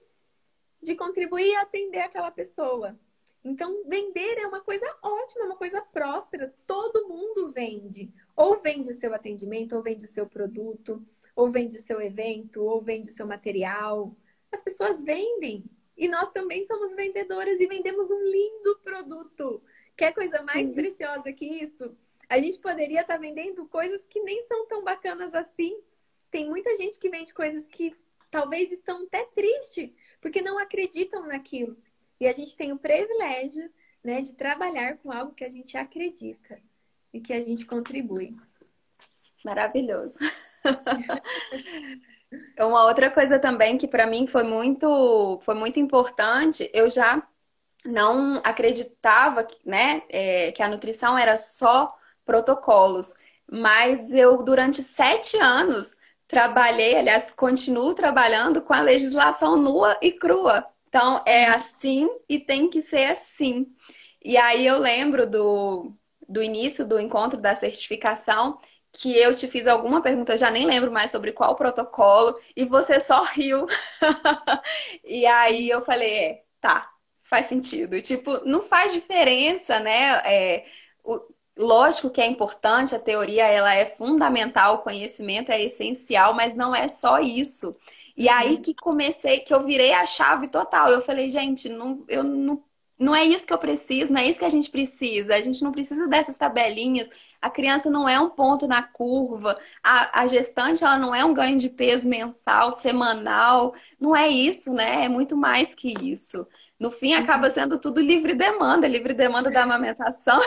[0.81, 2.97] de contribuir e atender aquela pessoa.
[3.43, 6.53] Então, vender é uma coisa ótima, uma coisa próspera.
[6.67, 8.13] Todo mundo vende.
[8.35, 11.03] Ou vende o seu atendimento, ou vende o seu produto,
[11.35, 14.15] ou vende o seu evento, ou vende o seu material.
[14.51, 15.65] As pessoas vendem.
[15.97, 19.61] E nós também somos vendedoras e vendemos um lindo produto.
[19.95, 20.73] Quer coisa mais Sim.
[20.73, 21.95] preciosa que isso?
[22.29, 25.79] A gente poderia estar vendendo coisas que nem são tão bacanas assim.
[26.29, 27.95] Tem muita gente que vende coisas que
[28.29, 31.77] talvez estão até tristes, porque não acreditam naquilo.
[32.21, 33.67] E a gente tem o privilégio
[34.03, 36.59] né, de trabalhar com algo que a gente acredita
[37.11, 38.37] e que a gente contribui.
[39.43, 40.19] Maravilhoso.
[42.59, 47.27] Uma outra coisa também que para mim foi muito, foi muito importante, eu já
[47.83, 53.15] não acreditava né, é, que a nutrição era só protocolos,
[53.51, 55.97] mas eu durante sete anos
[56.27, 60.71] trabalhei, aliás, continuo trabalhando com a legislação nua e crua.
[60.91, 63.73] Então é assim e tem que ser assim.
[64.23, 65.95] E aí eu lembro do,
[66.27, 68.57] do início do encontro da certificação
[68.91, 72.65] que eu te fiz alguma pergunta, eu já nem lembro mais sobre qual protocolo, e
[72.65, 73.65] você só riu.
[75.05, 76.91] e aí eu falei, é, tá,
[77.23, 78.01] faz sentido.
[78.01, 80.21] Tipo, não faz diferença, né?
[80.25, 80.65] É,
[81.05, 81.21] o,
[81.57, 86.75] lógico que é importante, a teoria ela é fundamental, o conhecimento é essencial, mas não
[86.75, 87.77] é só isso.
[88.23, 90.89] E aí que comecei, que eu virei a chave total.
[90.89, 92.63] Eu falei, gente, não, eu não,
[92.99, 95.35] não é isso que eu preciso, não é isso que a gente precisa.
[95.35, 97.09] A gente não precisa dessas tabelinhas
[97.41, 101.33] a criança não é um ponto na curva, a, a gestante ela não é um
[101.33, 105.05] ganho de peso mensal, semanal, não é isso, né?
[105.05, 106.47] É muito mais que isso.
[106.81, 107.53] No fim, acaba uhum.
[107.53, 110.41] sendo tudo livre demanda, livre demanda da amamentação.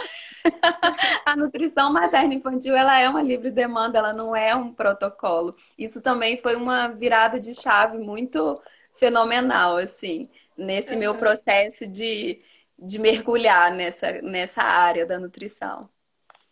[1.24, 5.54] a nutrição materna infantil, ela é uma livre demanda, ela não é um protocolo.
[5.78, 8.60] Isso também foi uma virada de chave muito
[8.96, 10.28] fenomenal, assim,
[10.58, 10.98] nesse uhum.
[10.98, 12.40] meu processo de,
[12.76, 15.88] de mergulhar nessa, nessa área da nutrição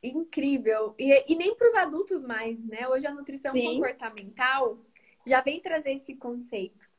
[0.00, 0.94] incrível.
[0.98, 2.88] E, e nem para os adultos mais, né?
[2.88, 3.74] Hoje a nutrição Sim.
[3.74, 4.78] comportamental
[5.24, 6.91] já vem trazer esse conceito.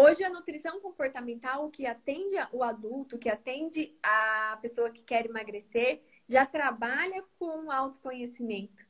[0.00, 6.00] Hoje a nutrição comportamental que atende o adulto, que atende a pessoa que quer emagrecer,
[6.28, 8.86] já trabalha com autoconhecimento.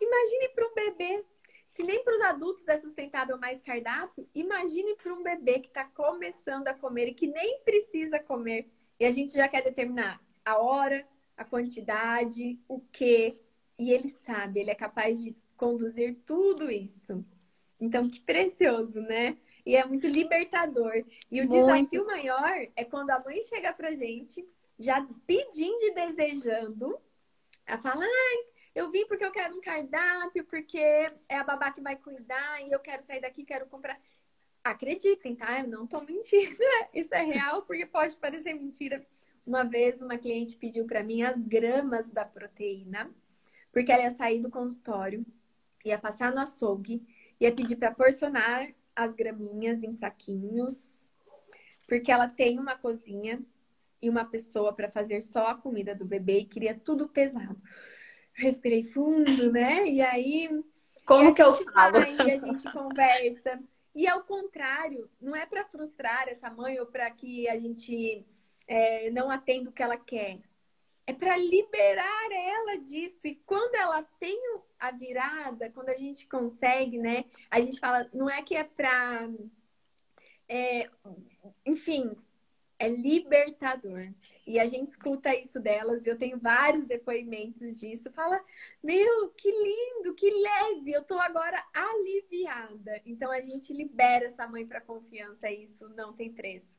[0.00, 1.24] Imagine para um bebê.
[1.68, 5.84] Se nem para os adultos é sustentável mais cardápio, imagine para um bebê que está
[5.84, 8.68] começando a comer e que nem precisa comer.
[8.98, 11.06] E a gente já quer determinar a hora,
[11.36, 13.32] a quantidade, o que,
[13.78, 17.24] e ele sabe, ele é capaz de conduzir tudo isso.
[17.80, 19.36] Então, que precioso, né?
[19.66, 20.94] E é muito libertador.
[21.28, 21.50] E o muito.
[21.50, 24.48] desafio maior é quando a mãe chega pra gente,
[24.78, 26.96] já pedindo e desejando,
[27.66, 28.44] ela fala, ai,
[28.76, 32.70] eu vim porque eu quero um cardápio, porque é a babá que vai cuidar e
[32.70, 34.00] eu quero sair daqui, quero comprar.
[34.62, 35.60] Acreditem, tá?
[35.60, 36.56] Eu não tô mentindo.
[36.94, 39.04] Isso é real, porque pode parecer mentira.
[39.44, 43.10] Uma vez uma cliente pediu para mim as gramas da proteína,
[43.72, 45.24] porque ela ia sair do consultório,
[45.84, 47.04] ia passar no açougue,
[47.40, 51.14] ia pedir para porcionar as graminhas em saquinhos,
[51.86, 53.40] porque ela tem uma cozinha
[54.00, 57.62] e uma pessoa para fazer só a comida do bebê e queria tudo pesado.
[58.32, 59.86] Respirei fundo, né?
[59.86, 60.48] E aí.
[61.04, 61.98] Como que eu falo?
[61.98, 63.60] e a gente conversa.
[63.94, 68.26] E ao contrário, não é para frustrar essa mãe ou para que a gente
[68.68, 70.40] é, não atendo o que ela quer.
[71.06, 73.20] É para liberar ela disso.
[73.24, 74.38] E quando ela tem
[74.78, 77.24] a virada, quando a gente consegue, né?
[77.50, 79.28] A gente fala, não é que é para.
[80.48, 80.88] É,
[81.64, 82.16] enfim,
[82.78, 84.08] é libertador.
[84.46, 88.12] E a gente escuta isso delas, eu tenho vários depoimentos disso.
[88.12, 88.40] Fala,
[88.82, 93.00] meu, que lindo, que leve, eu tô agora aliviada.
[93.04, 96.78] Então a gente libera essa mãe para confiança, isso não tem preço.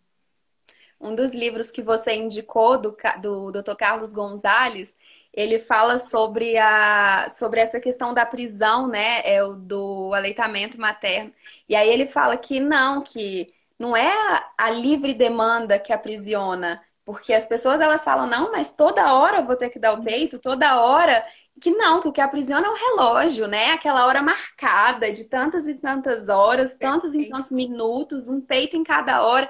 [0.99, 3.75] Um dos livros que você indicou do, do Dr.
[3.77, 4.97] Carlos Gonzalez,
[5.37, 9.21] ele fala sobre, a, sobre essa questão da prisão, né?
[9.23, 11.31] É o do aleitamento materno.
[11.69, 14.11] E aí ele fala que não, que não é
[14.57, 19.45] a livre demanda que aprisiona, porque as pessoas elas falam, não, mas toda hora eu
[19.45, 21.23] vou ter que dar o peito, toda hora.
[21.61, 23.71] Que não, que o que aprisiona é o relógio, né?
[23.71, 28.83] Aquela hora marcada de tantas e tantas horas, tantos e tantos minutos, um peito em
[28.83, 29.47] cada hora.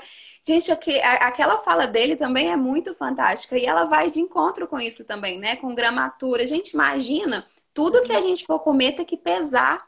[0.48, 5.04] Gente, aquela fala dele também é muito fantástica e ela vai de encontro com isso
[5.04, 5.58] também, né?
[5.58, 6.48] Com gramatura.
[6.48, 9.86] Gente, imagina, tudo que a gente for comer tem que pesar.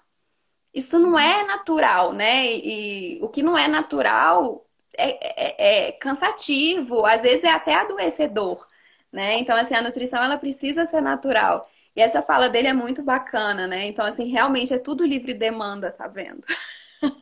[0.74, 2.46] Isso não é natural, né?
[2.46, 4.66] E, e o que não é natural
[4.98, 8.68] é, é, é cansativo, às vezes é até adoecedor,
[9.14, 9.38] né?
[9.40, 11.70] Então, assim, a nutrição ela precisa ser natural.
[11.96, 13.86] E essa fala dele é muito bacana, né?
[13.88, 16.42] Então, assim, realmente é tudo livre demanda, tá vendo?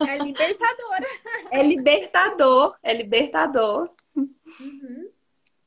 [0.08, 1.06] É libertadora.
[1.50, 3.90] É libertador, é libertador.
[4.14, 5.10] Uhum.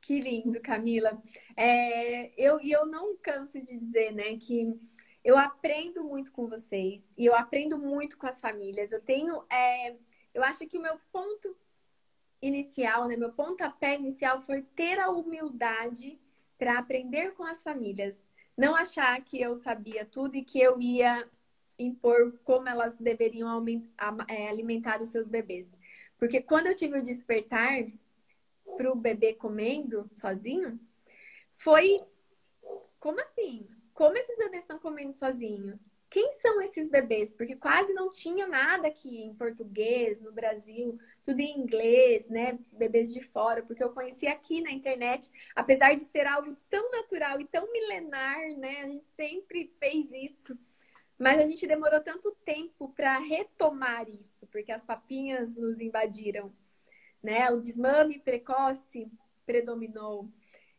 [0.01, 1.21] Que lindo, Camila.
[1.55, 4.79] É, eu, e eu não canso de dizer, né, que
[5.23, 8.91] eu aprendo muito com vocês e eu aprendo muito com as famílias.
[8.91, 9.95] Eu tenho, é,
[10.33, 11.55] eu acho que o meu ponto
[12.41, 16.19] inicial, né, meu pontapé inicial foi ter a humildade
[16.57, 18.23] para aprender com as famílias.
[18.57, 21.27] Não achar que eu sabia tudo e que eu ia
[21.81, 23.63] impor como elas deveriam
[24.27, 25.69] é, alimentar os seus bebês.
[26.17, 27.85] Porque quando eu tive o despertar
[28.77, 30.79] para o bebê comendo sozinho,
[31.55, 32.01] foi
[32.99, 33.67] como assim?
[33.93, 35.79] Como esses bebês estão comendo sozinho?
[36.11, 37.31] Quem são esses bebês?
[37.33, 42.59] Porque quase não tinha nada aqui em português, no Brasil, tudo em inglês, né?
[42.73, 47.39] Bebês de fora, porque eu conheci aqui na internet, apesar de ser algo tão natural
[47.39, 48.81] e tão milenar, né?
[48.81, 50.57] A gente sempre fez isso.
[51.21, 56.51] Mas a gente demorou tanto tempo para retomar isso, porque as papinhas nos invadiram,
[57.21, 57.47] né?
[57.51, 59.07] O desmame precoce
[59.45, 60.27] predominou.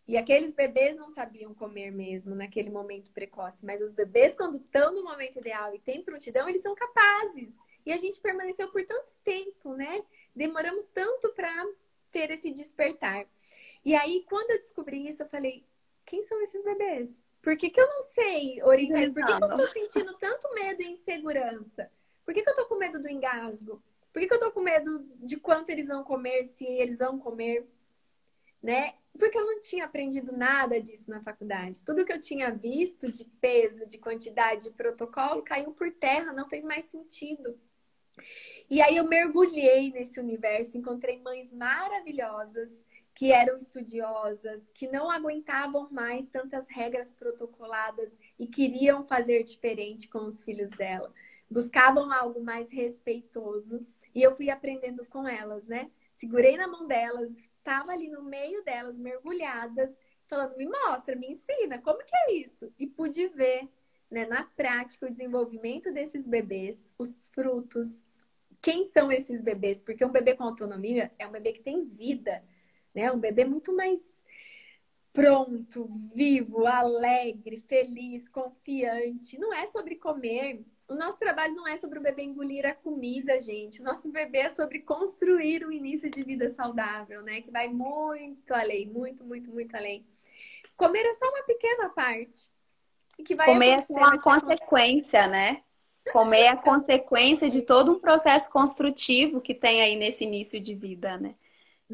[0.04, 4.92] E aqueles bebês não sabiam comer mesmo naquele momento precoce, mas os bebês, quando estão
[4.92, 7.56] no momento ideal e têm prontidão, eles são capazes.
[7.86, 10.02] E a gente permaneceu por tanto tempo, né?
[10.34, 11.54] Demoramos tanto para
[12.10, 13.28] ter esse despertar.
[13.84, 15.64] E aí, quando eu descobri isso, eu falei:
[16.04, 17.24] quem são esses bebês?
[17.42, 19.12] Por que, que eu não sei orientar?
[19.12, 21.90] Por que, que eu tô sentindo tanto medo e insegurança?
[22.24, 23.82] Por que, que eu tô com medo do engasgo?
[24.12, 27.18] Por que, que eu tô com medo de quanto eles vão comer, se eles vão
[27.18, 27.66] comer?
[28.62, 28.94] Né?
[29.18, 31.82] Porque eu não tinha aprendido nada disso na faculdade.
[31.82, 36.48] Tudo que eu tinha visto de peso, de quantidade, de protocolo, caiu por terra, não
[36.48, 37.58] fez mais sentido.
[38.70, 42.70] E aí eu mergulhei nesse universo, encontrei mães maravilhosas
[43.14, 50.26] que eram estudiosas, que não aguentavam mais tantas regras protocoladas e queriam fazer diferente com
[50.26, 51.12] os filhos dela.
[51.50, 55.90] Buscavam algo mais respeitoso e eu fui aprendendo com elas, né?
[56.12, 59.90] Segurei na mão delas, estava ali no meio delas, mergulhadas,
[60.26, 62.72] falando: me mostra, me ensina, como que é isso?
[62.78, 63.68] E pude ver,
[64.10, 68.04] né, na prática, o desenvolvimento desses bebês, os frutos.
[68.60, 69.82] Quem são esses bebês?
[69.82, 72.42] Porque um bebê com autonomia é um bebê que tem vida
[72.94, 73.10] né?
[73.10, 74.00] Um bebê muito mais
[75.12, 79.38] pronto, vivo, alegre, feliz, confiante.
[79.38, 80.64] Não é sobre comer.
[80.88, 83.80] O nosso trabalho não é sobre o bebê engolir a comida, gente.
[83.80, 87.40] O nosso bebê é sobre construir um início de vida saudável, né?
[87.40, 90.04] Que vai muito além, muito, muito, muito além.
[90.76, 92.50] Comer é só uma pequena parte.
[93.24, 95.62] Que vai Comer é só uma consequência, né?
[96.10, 100.74] Comer é a consequência de todo um processo construtivo que tem aí nesse início de
[100.74, 101.34] vida, né?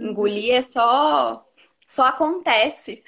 [0.01, 1.45] Engolir é só
[1.89, 3.03] só acontece.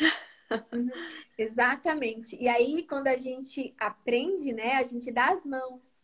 [0.72, 0.90] Uhum.
[1.36, 2.36] Exatamente.
[2.40, 5.94] E aí, quando a gente aprende, né, a gente dá as mãos.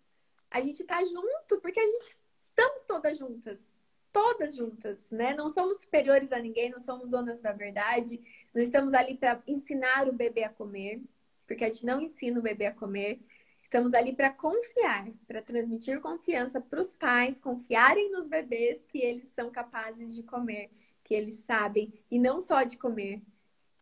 [0.51, 3.71] A gente tá junto, porque a gente estamos todas juntas.
[4.13, 5.35] Todas juntas, né?
[5.35, 8.21] Não somos superiores a ninguém, não somos donas da verdade.
[8.55, 11.03] Não estamos ali para ensinar o bebê a comer,
[11.47, 13.21] porque a gente não ensina o bebê a comer.
[13.67, 19.27] Estamos ali para confiar, para transmitir confiança para os pais, confiarem nos bebês que eles
[19.27, 20.71] são capazes de comer,
[21.03, 23.21] que eles sabem, e não só de comer,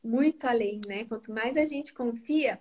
[0.02, 1.04] muito além, né?
[1.04, 2.58] Quanto mais a gente confia,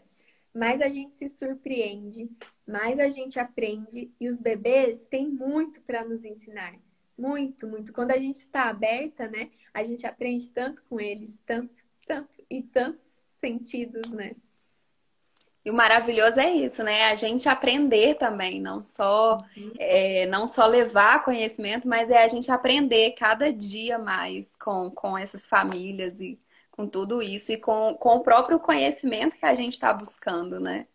[0.54, 2.30] mais a gente se surpreende,
[2.68, 6.78] mais a gente aprende, e os bebês têm muito para nos ensinar.
[7.18, 7.94] Muito, muito.
[7.94, 9.50] Quando a gente está aberta, né?
[9.74, 14.36] A gente aprende tanto com eles, tanto, tanto, e tantos sentidos, né?
[15.66, 17.06] E o maravilhoso é isso, né?
[17.06, 19.72] A gente aprender também, não só uhum.
[19.80, 25.18] é, não só levar conhecimento, mas é a gente aprender cada dia mais com, com
[25.18, 26.38] essas famílias e
[26.70, 30.86] com tudo isso e com, com o próprio conhecimento que a gente está buscando, né?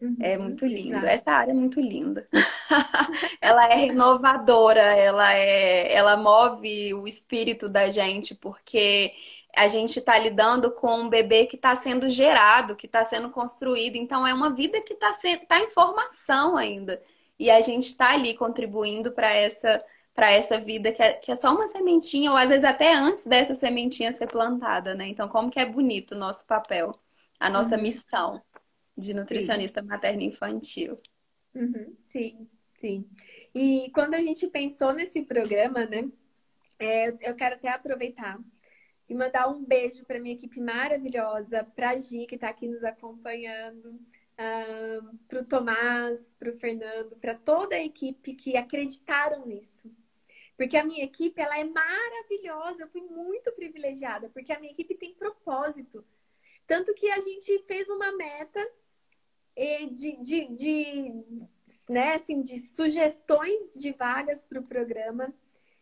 [0.00, 0.96] Uhum, é muito lindo.
[0.96, 1.06] Exato.
[1.06, 2.26] Essa área é muito linda.
[3.40, 9.12] ela é renovadora, ela é, ela move o espírito da gente, porque
[9.56, 13.96] a gente está lidando com um bebê que está sendo gerado, que está sendo construído.
[13.96, 15.10] Então, é uma vida que está
[15.48, 17.02] tá em formação ainda.
[17.38, 19.84] E a gente está ali contribuindo para essa
[20.14, 23.26] para essa vida que é, que é, só uma sementinha, ou às vezes até antes
[23.26, 25.08] dessa sementinha ser plantada, né?
[25.08, 26.96] Então, como que é bonito o nosso papel,
[27.40, 27.82] a nossa uhum.
[27.82, 28.40] missão
[28.96, 29.88] de nutricionista sim.
[29.88, 30.96] materno infantil.
[31.52, 31.96] Uhum.
[32.04, 32.48] Sim,
[32.80, 33.04] sim.
[33.52, 36.08] E quando a gente pensou nesse programa, né?
[36.78, 38.38] É, eu quero até aproveitar
[39.08, 42.82] e mandar um beijo para minha equipe maravilhosa, para a Gi, que está aqui nos
[42.82, 49.90] acompanhando, uh, para o Tomás, para o Fernando, para toda a equipe que acreditaram nisso.
[50.56, 54.94] Porque a minha equipe ela é maravilhosa, eu fui muito privilegiada, porque a minha equipe
[54.94, 56.04] tem propósito.
[56.66, 58.64] Tanto que a gente fez uma meta
[59.92, 61.24] de, de, de,
[61.88, 65.32] né, assim, de sugestões de vagas para o programa.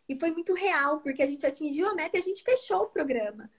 [0.08, 2.90] E foi muito real, porque a gente atingiu a meta e a gente fechou o
[2.90, 3.50] programa.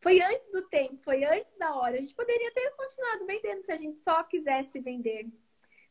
[0.00, 1.96] Foi antes do tempo, foi antes da hora.
[1.96, 5.26] A gente poderia ter continuado vendendo se a gente só quisesse vender.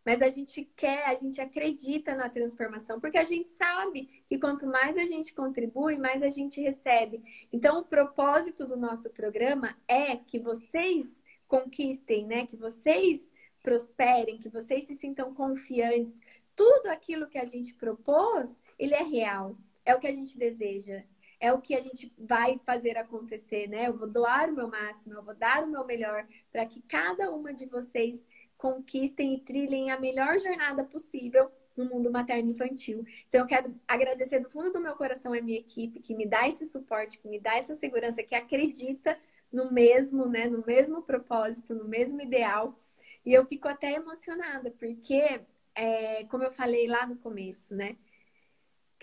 [0.05, 4.67] Mas a gente quer, a gente acredita na transformação, porque a gente sabe que quanto
[4.67, 7.23] mais a gente contribui, mais a gente recebe.
[7.51, 11.09] Então, o propósito do nosso programa é que vocês
[11.47, 12.45] conquistem, né?
[12.45, 13.27] Que vocês
[13.61, 16.19] prosperem, que vocês se sintam confiantes.
[16.55, 19.57] Tudo aquilo que a gente propôs, ele é real.
[19.85, 21.03] É o que a gente deseja.
[21.39, 23.87] É o que a gente vai fazer acontecer, né?
[23.87, 27.31] Eu vou doar o meu máximo, eu vou dar o meu melhor para que cada
[27.31, 28.25] uma de vocês
[28.57, 33.05] conquistem e trilhem a melhor jornada possível no mundo materno infantil.
[33.27, 36.47] Então, eu quero agradecer do fundo do meu coração a minha equipe que me dá
[36.47, 39.17] esse suporte, que me dá essa segurança, que acredita
[39.51, 42.79] no mesmo, né, no mesmo propósito, no mesmo ideal.
[43.25, 45.41] E eu fico até emocionada, porque,
[45.75, 47.97] é, como eu falei lá no começo, né?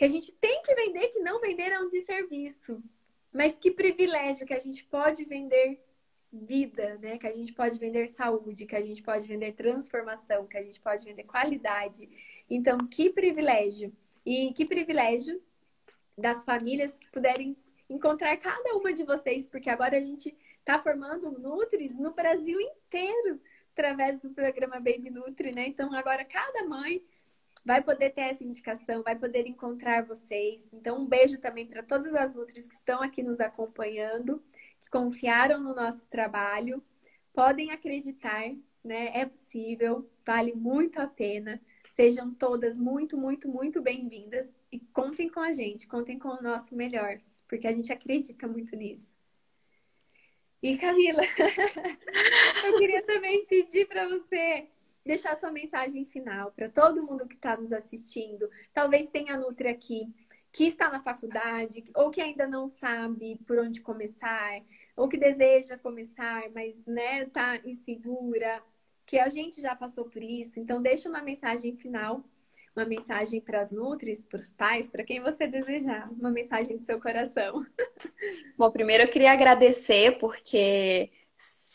[0.01, 2.83] Que a gente tem que vender, que não vender é um desserviço.
[3.31, 5.79] Mas que privilégio que a gente pode vender
[6.33, 7.19] vida, né?
[7.19, 10.81] Que a gente pode vender saúde, que a gente pode vender transformação, que a gente
[10.81, 12.09] pode vender qualidade.
[12.49, 13.93] Então, que privilégio.
[14.25, 15.39] E que privilégio
[16.17, 17.55] das famílias que puderem
[17.87, 23.39] encontrar cada uma de vocês, porque agora a gente está formando Nutris no Brasil inteiro
[23.75, 25.67] através do programa Baby Nutri, né?
[25.67, 27.05] Então agora cada mãe
[27.65, 30.69] vai poder ter essa indicação, vai poder encontrar vocês.
[30.73, 34.43] Então um beijo também para todas as Nutris que estão aqui nos acompanhando,
[34.83, 36.83] que confiaram no nosso trabalho.
[37.33, 38.51] Podem acreditar,
[38.83, 39.11] né?
[39.15, 41.61] É possível, vale muito a pena.
[41.93, 46.75] Sejam todas muito, muito, muito bem-vindas e contem com a gente, contem com o nosso
[46.75, 49.13] melhor, porque a gente acredita muito nisso.
[50.63, 51.23] E Camila,
[52.65, 54.69] eu queria também pedir para você
[55.05, 58.49] deixar sua mensagem final para todo mundo que está nos assistindo.
[58.73, 60.13] Talvez tenha Nutri aqui
[60.53, 64.61] que está na faculdade ou que ainda não sabe por onde começar,
[64.97, 68.63] ou que deseja começar, mas né, tá insegura,
[69.07, 70.59] que a gente já passou por isso.
[70.59, 72.25] Então deixa uma mensagem final
[72.75, 76.83] uma mensagem para as Nutris, para os pais, para quem você desejar, uma mensagem do
[76.83, 77.67] seu coração.
[78.57, 81.11] Bom, primeiro eu queria agradecer, porque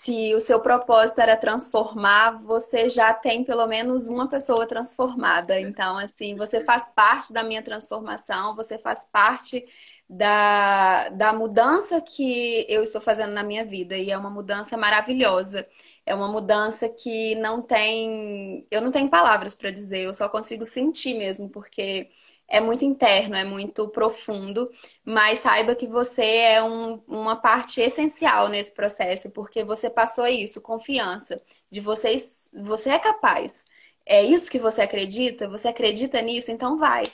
[0.05, 5.59] se o seu propósito era transformar, você já tem pelo menos uma pessoa transformada.
[5.59, 9.65] Então, assim, você faz parte da minha transformação, você faz parte
[10.07, 13.97] da, da mudança que eu estou fazendo na minha vida.
[13.97, 15.67] E é uma mudança maravilhosa.
[16.05, 18.67] É uma mudança que não tem.
[18.69, 22.09] Eu não tenho palavras para dizer, eu só consigo sentir mesmo, porque
[22.47, 24.69] é muito interno, é muito profundo,
[25.03, 30.61] mas saiba que você é um, uma parte essencial nesse processo, porque você passou isso,
[30.61, 31.41] confiança,
[31.71, 33.65] de vocês, você é capaz.
[34.05, 35.49] É isso que você acredita?
[35.49, 36.51] Você acredita nisso?
[36.51, 37.05] Então vai.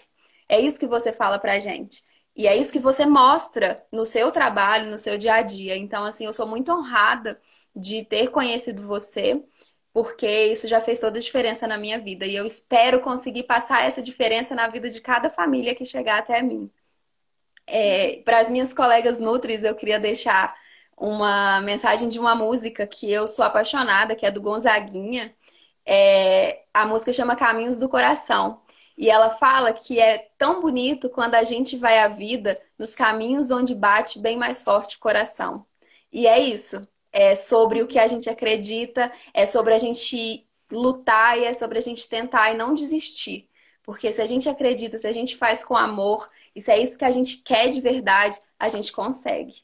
[0.50, 2.04] É isso que você fala pra gente.
[2.36, 5.76] E é isso que você mostra no seu trabalho, no seu dia a dia.
[5.78, 7.40] Então, assim, eu sou muito honrada
[7.76, 9.44] de ter conhecido você,
[9.94, 12.26] porque isso já fez toda a diferença na minha vida.
[12.26, 16.42] E eu espero conseguir passar essa diferença na vida de cada família que chegar até
[16.42, 16.72] mim.
[17.68, 20.56] É, Para as minhas colegas Nutris, eu queria deixar
[20.98, 25.36] uma mensagem de uma música que eu sou apaixonada, que é do Gonzaguinha.
[25.86, 28.62] É, a música chama Caminhos do Coração.
[28.98, 33.50] E ela fala que é tão bonito quando a gente vai à vida nos caminhos
[33.52, 35.66] onde bate bem mais forte o coração.
[36.12, 41.38] E é isso é sobre o que a gente acredita, é sobre a gente lutar
[41.38, 43.50] e é sobre a gente tentar e não desistir.
[43.84, 46.98] Porque se a gente acredita, se a gente faz com amor, e se é isso
[46.98, 49.56] que a gente quer de verdade, a gente consegue.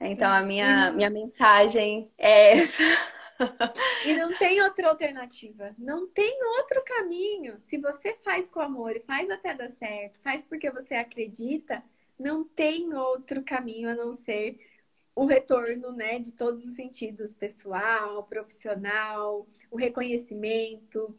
[0.00, 2.82] Então a minha, minha mensagem é essa.
[4.04, 7.58] e não tem outra alternativa, não tem outro caminho.
[7.60, 11.82] Se você faz com amor e faz até dar certo, faz porque você acredita,
[12.18, 14.58] não tem outro caminho a não ser
[15.18, 21.12] o retorno, né, de todos os sentidos, pessoal, profissional, o reconhecimento,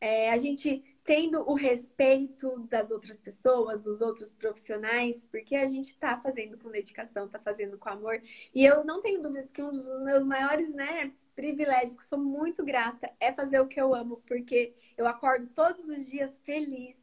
[0.00, 5.88] é, a gente tendo o respeito das outras pessoas, dos outros profissionais, porque a gente
[5.88, 8.22] está fazendo com dedicação, está fazendo com amor.
[8.54, 12.64] E eu não tenho dúvidas que um dos meus maiores, né, privilégios, que sou muito
[12.64, 16.96] grata, é fazer o que eu amo, porque eu acordo todos os dias feliz.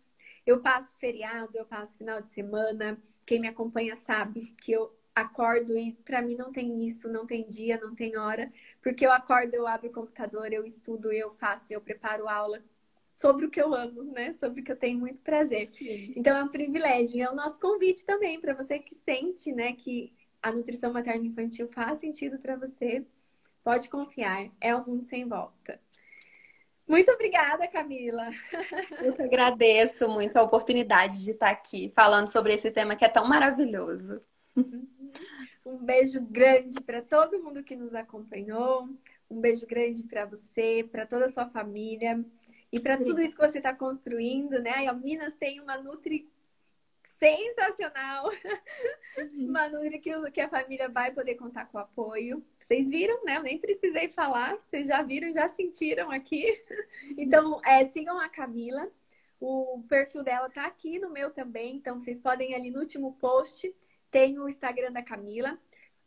[0.48, 3.00] Eu passo feriado, eu passo final de semana.
[3.24, 7.48] Quem me acompanha sabe que eu acordo e para mim não tem isso, não tem
[7.48, 8.52] dia, não tem hora,
[8.82, 12.64] porque eu acordo, eu abro o computador, eu estudo, eu faço, eu preparo aula
[13.12, 14.34] sobre o que eu amo, né?
[14.34, 15.66] Sobre o que eu tenho muito prazer.
[15.66, 16.14] Sim.
[16.16, 17.18] Então é um privilégio.
[17.18, 21.26] E é o nosso convite também para você que sente, né, que a nutrição materna
[21.26, 23.06] infantil faz sentido para você.
[23.64, 25.80] Pode confiar, é um mundo sem volta.
[26.88, 28.30] Muito obrigada, Camila.
[29.04, 33.10] Eu que agradeço muito a oportunidade de estar aqui falando sobre esse tema que é
[33.10, 34.22] tão maravilhoso.
[35.70, 38.90] Um beijo grande para todo mundo que nos acompanhou.
[39.30, 42.26] Um beijo grande para você, para toda a sua família.
[42.72, 44.88] E para tudo isso que você está construindo, né?
[44.88, 46.28] A Minas tem uma Nutri
[47.04, 48.32] sensacional.
[49.38, 52.44] uma Nutri que, que a família vai poder contar com apoio.
[52.60, 53.38] Vocês viram, né?
[53.38, 54.58] Eu nem precisei falar.
[54.66, 56.60] Vocês já viram, já sentiram aqui.
[57.16, 58.90] Então, é, sigam a Camila.
[59.40, 61.76] O perfil dela tá aqui no meu também.
[61.76, 63.72] Então, vocês podem ali no último post.
[64.12, 65.58] Tem o Instagram da Camila.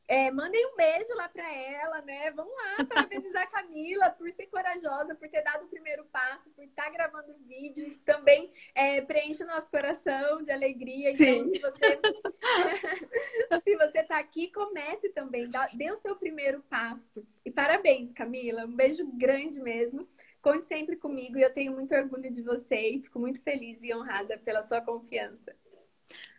[0.08, 2.30] É, mandem um beijo lá para ela, né?
[2.32, 6.64] Vamos lá parabenizar a Camila por ser corajosa, por ter dado o primeiro passo, por
[6.64, 7.86] estar tá gravando vídeo.
[7.86, 11.12] Isso também é, preenche o nosso coração de alegria.
[11.12, 11.48] Então, Sim.
[11.48, 12.00] se você
[13.64, 17.26] se você está aqui, comece também, dá, dê o seu primeiro passo.
[17.44, 18.66] E parabéns, Camila.
[18.66, 20.06] Um beijo grande mesmo.
[20.42, 23.94] Conte sempre comigo e eu tenho muito orgulho de você e fico muito feliz e
[23.94, 25.56] honrada pela sua confiança.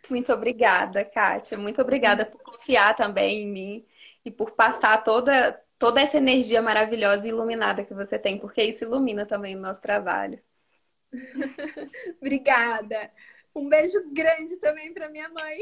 [0.08, 1.58] Muito obrigada, Kátia.
[1.58, 3.86] Muito obrigada por confiar também em mim
[4.24, 8.84] e por passar toda, toda essa energia maravilhosa e iluminada que você tem, porque isso
[8.84, 10.40] ilumina também o nosso trabalho.
[12.20, 13.10] obrigada.
[13.54, 15.58] Um beijo grande também para minha mãe.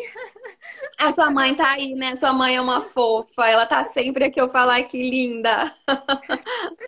[0.99, 2.17] A sua mãe tá aí, né?
[2.17, 3.47] Sua mãe é uma fofa.
[3.47, 5.75] Ela tá sempre aqui eu falar que linda.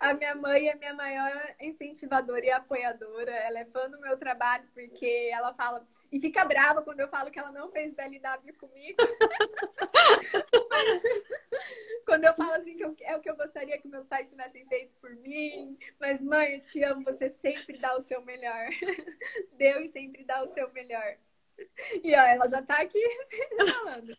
[0.00, 3.30] A minha mãe é minha maior incentivadora e apoiadora.
[3.30, 7.30] Ela é fã do meu trabalho porque ela fala e fica brava quando eu falo
[7.30, 8.96] que ela não fez BLW comigo.
[12.06, 14.66] quando eu falo assim que eu, é o que eu gostaria que meus pais tivessem
[14.66, 15.76] feito por mim.
[16.00, 17.04] Mas mãe, eu te amo.
[17.04, 18.70] Você sempre dá o seu melhor.
[19.52, 21.18] Deus sempre dá o seu melhor.
[22.02, 22.98] E ó, ela já tá aqui
[23.58, 24.16] falando.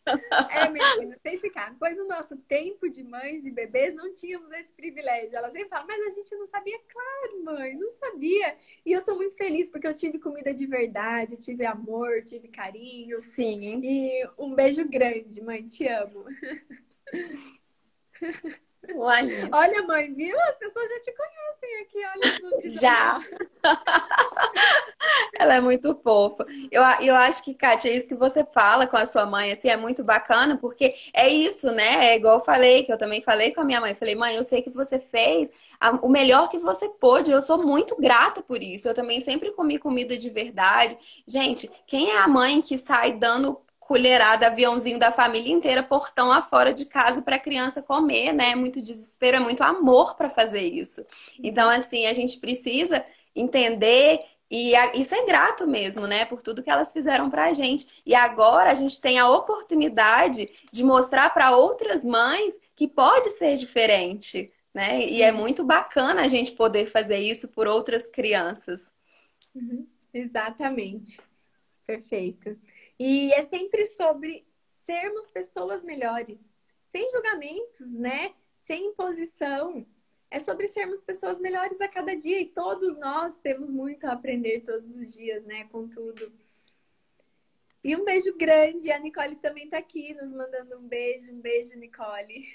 [0.49, 1.75] É, menina, tem esse cara.
[1.79, 5.35] Pois o nosso tempo de mães e bebês não tínhamos esse privilégio.
[5.35, 6.79] Ela sempre fala, mas a gente não sabia.
[6.87, 8.57] Claro, mãe, não sabia.
[8.85, 13.17] E eu sou muito feliz porque eu tive comida de verdade, tive amor, tive carinho.
[13.17, 13.81] Sim.
[13.83, 16.25] E um beijo grande, mãe, te amo.
[18.95, 19.49] Olha.
[19.51, 20.35] olha, mãe, viu?
[20.41, 22.69] As pessoas já te conhecem aqui, olha.
[22.69, 23.21] Já.
[25.37, 26.45] Ela é muito fofa.
[26.71, 29.69] Eu, eu acho que, Kátia, é isso que você fala com a sua mãe, assim,
[29.69, 32.11] é muito bacana, porque é isso, né?
[32.11, 33.93] É igual eu falei, que eu também falei com a minha mãe.
[33.93, 35.49] Falei, mãe, eu sei que você fez
[36.01, 37.31] o melhor que você pôde.
[37.31, 38.87] Eu sou muito grata por isso.
[38.87, 40.97] Eu também sempre comi comida de verdade.
[41.27, 46.41] Gente, quem é a mãe que sai dando colherada, aviãozinho da família inteira, portão lá
[46.41, 48.51] fora de casa para a criança comer, né?
[48.51, 51.05] É muito desespero, é muito amor para fazer isso.
[51.43, 53.03] Então, assim, a gente precisa
[53.35, 56.23] entender e isso é grato mesmo, né?
[56.25, 58.01] Por tudo que elas fizeram pra gente.
[58.05, 63.57] E agora a gente tem a oportunidade de mostrar para outras mães que pode ser
[63.57, 65.05] diferente, né?
[65.05, 68.93] E é muito bacana a gente poder fazer isso por outras crianças.
[69.53, 69.85] Uhum.
[70.13, 71.19] Exatamente.
[71.85, 72.57] Perfeito.
[73.03, 74.45] E é sempre sobre
[74.85, 76.37] sermos pessoas melhores,
[76.85, 78.31] sem julgamentos, né?
[78.59, 79.83] Sem imposição.
[80.29, 84.59] É sobre sermos pessoas melhores a cada dia e todos nós temos muito a aprender
[84.59, 85.63] todos os dias, né?
[85.71, 86.31] Com tudo.
[87.83, 88.91] E um beijo grande.
[88.91, 91.33] A Nicole também está aqui nos mandando um beijo.
[91.33, 92.45] Um beijo, Nicole.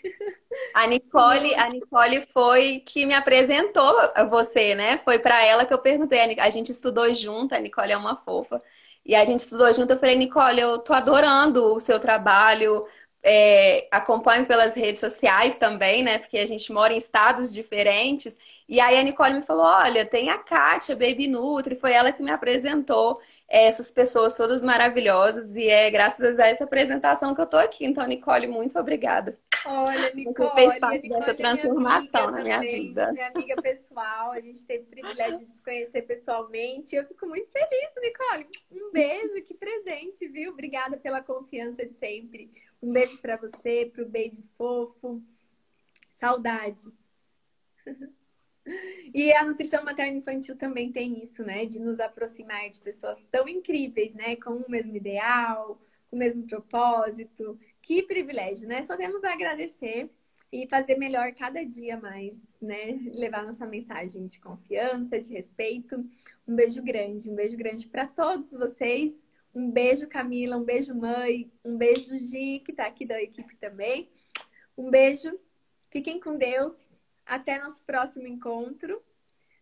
[0.74, 4.96] A Nicole, a Nicole foi que me apresentou a você, né?
[4.96, 6.20] Foi para ela que eu perguntei.
[6.38, 8.62] A gente estudou junto, a Nicole é uma fofa.
[9.06, 9.92] E a gente estudou junto.
[9.92, 12.86] Eu falei, Nicole, eu tô adorando o seu trabalho.
[13.22, 16.18] É, acompanho pelas redes sociais também, né?
[16.18, 18.38] Porque a gente mora em estados diferentes.
[18.68, 22.22] E aí a Nicole me falou: olha, tem a Kátia, Baby Nutri, foi ela que
[22.22, 25.56] me apresentou essas pessoas todas maravilhosas.
[25.56, 27.84] E é graças a essa apresentação que eu tô aqui.
[27.84, 29.36] Então, Nicole, muito obrigada.
[29.64, 33.12] Olha, Nicole, Você fez parte Nicole dessa minha transformação amiga na minha também, vida.
[33.12, 36.94] Minha amiga pessoal, a gente teve o privilégio de se conhecer pessoalmente.
[36.94, 38.46] Eu fico muito feliz, Nicole.
[38.70, 40.52] Um beijo, que presente, viu?
[40.52, 42.50] Obrigada pela confiança de sempre.
[42.82, 45.22] Um beijo para você, pro baby fofo.
[46.14, 46.86] Saudades.
[49.14, 51.64] E a nutrição materna infantil também tem isso, né?
[51.64, 54.36] De nos aproximar de pessoas tão incríveis, né?
[54.36, 55.80] Com o mesmo ideal,
[56.10, 57.58] com o mesmo propósito.
[57.86, 58.82] Que privilégio, né?
[58.82, 60.10] Só temos a agradecer
[60.52, 62.98] e fazer melhor cada dia mais, né?
[63.12, 66.04] Levar nossa mensagem de confiança, de respeito.
[66.48, 69.22] Um beijo grande, um beijo grande para todos vocês.
[69.54, 74.10] Um beijo, Camila, um beijo, mãe, um beijo, Gi, que tá aqui da equipe também.
[74.76, 75.38] Um beijo,
[75.88, 76.74] fiquem com Deus
[77.24, 79.00] até nosso próximo encontro.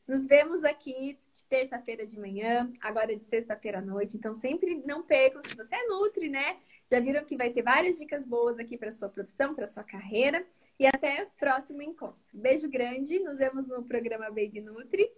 [0.08, 4.16] Nos vemos aqui de terça-feira de manhã, agora de sexta-feira à noite.
[4.16, 6.56] Então, sempre não percam, se você é Nutri, né?
[6.90, 10.44] Já viram que vai ter várias dicas boas aqui para sua profissão, para sua carreira.
[10.78, 12.18] E até o próximo encontro.
[12.32, 15.10] Beijo grande, nos vemos no programa Baby Nutri.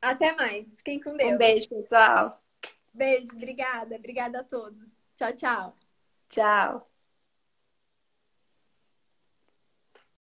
[0.00, 0.66] Até mais.
[0.76, 1.32] Fiquem com Deus.
[1.32, 2.42] Um beijo, pessoal.
[2.92, 3.96] Beijo, obrigada.
[3.96, 4.92] Obrigada a todos.
[5.16, 5.76] Tchau, tchau.
[6.28, 6.87] Tchau.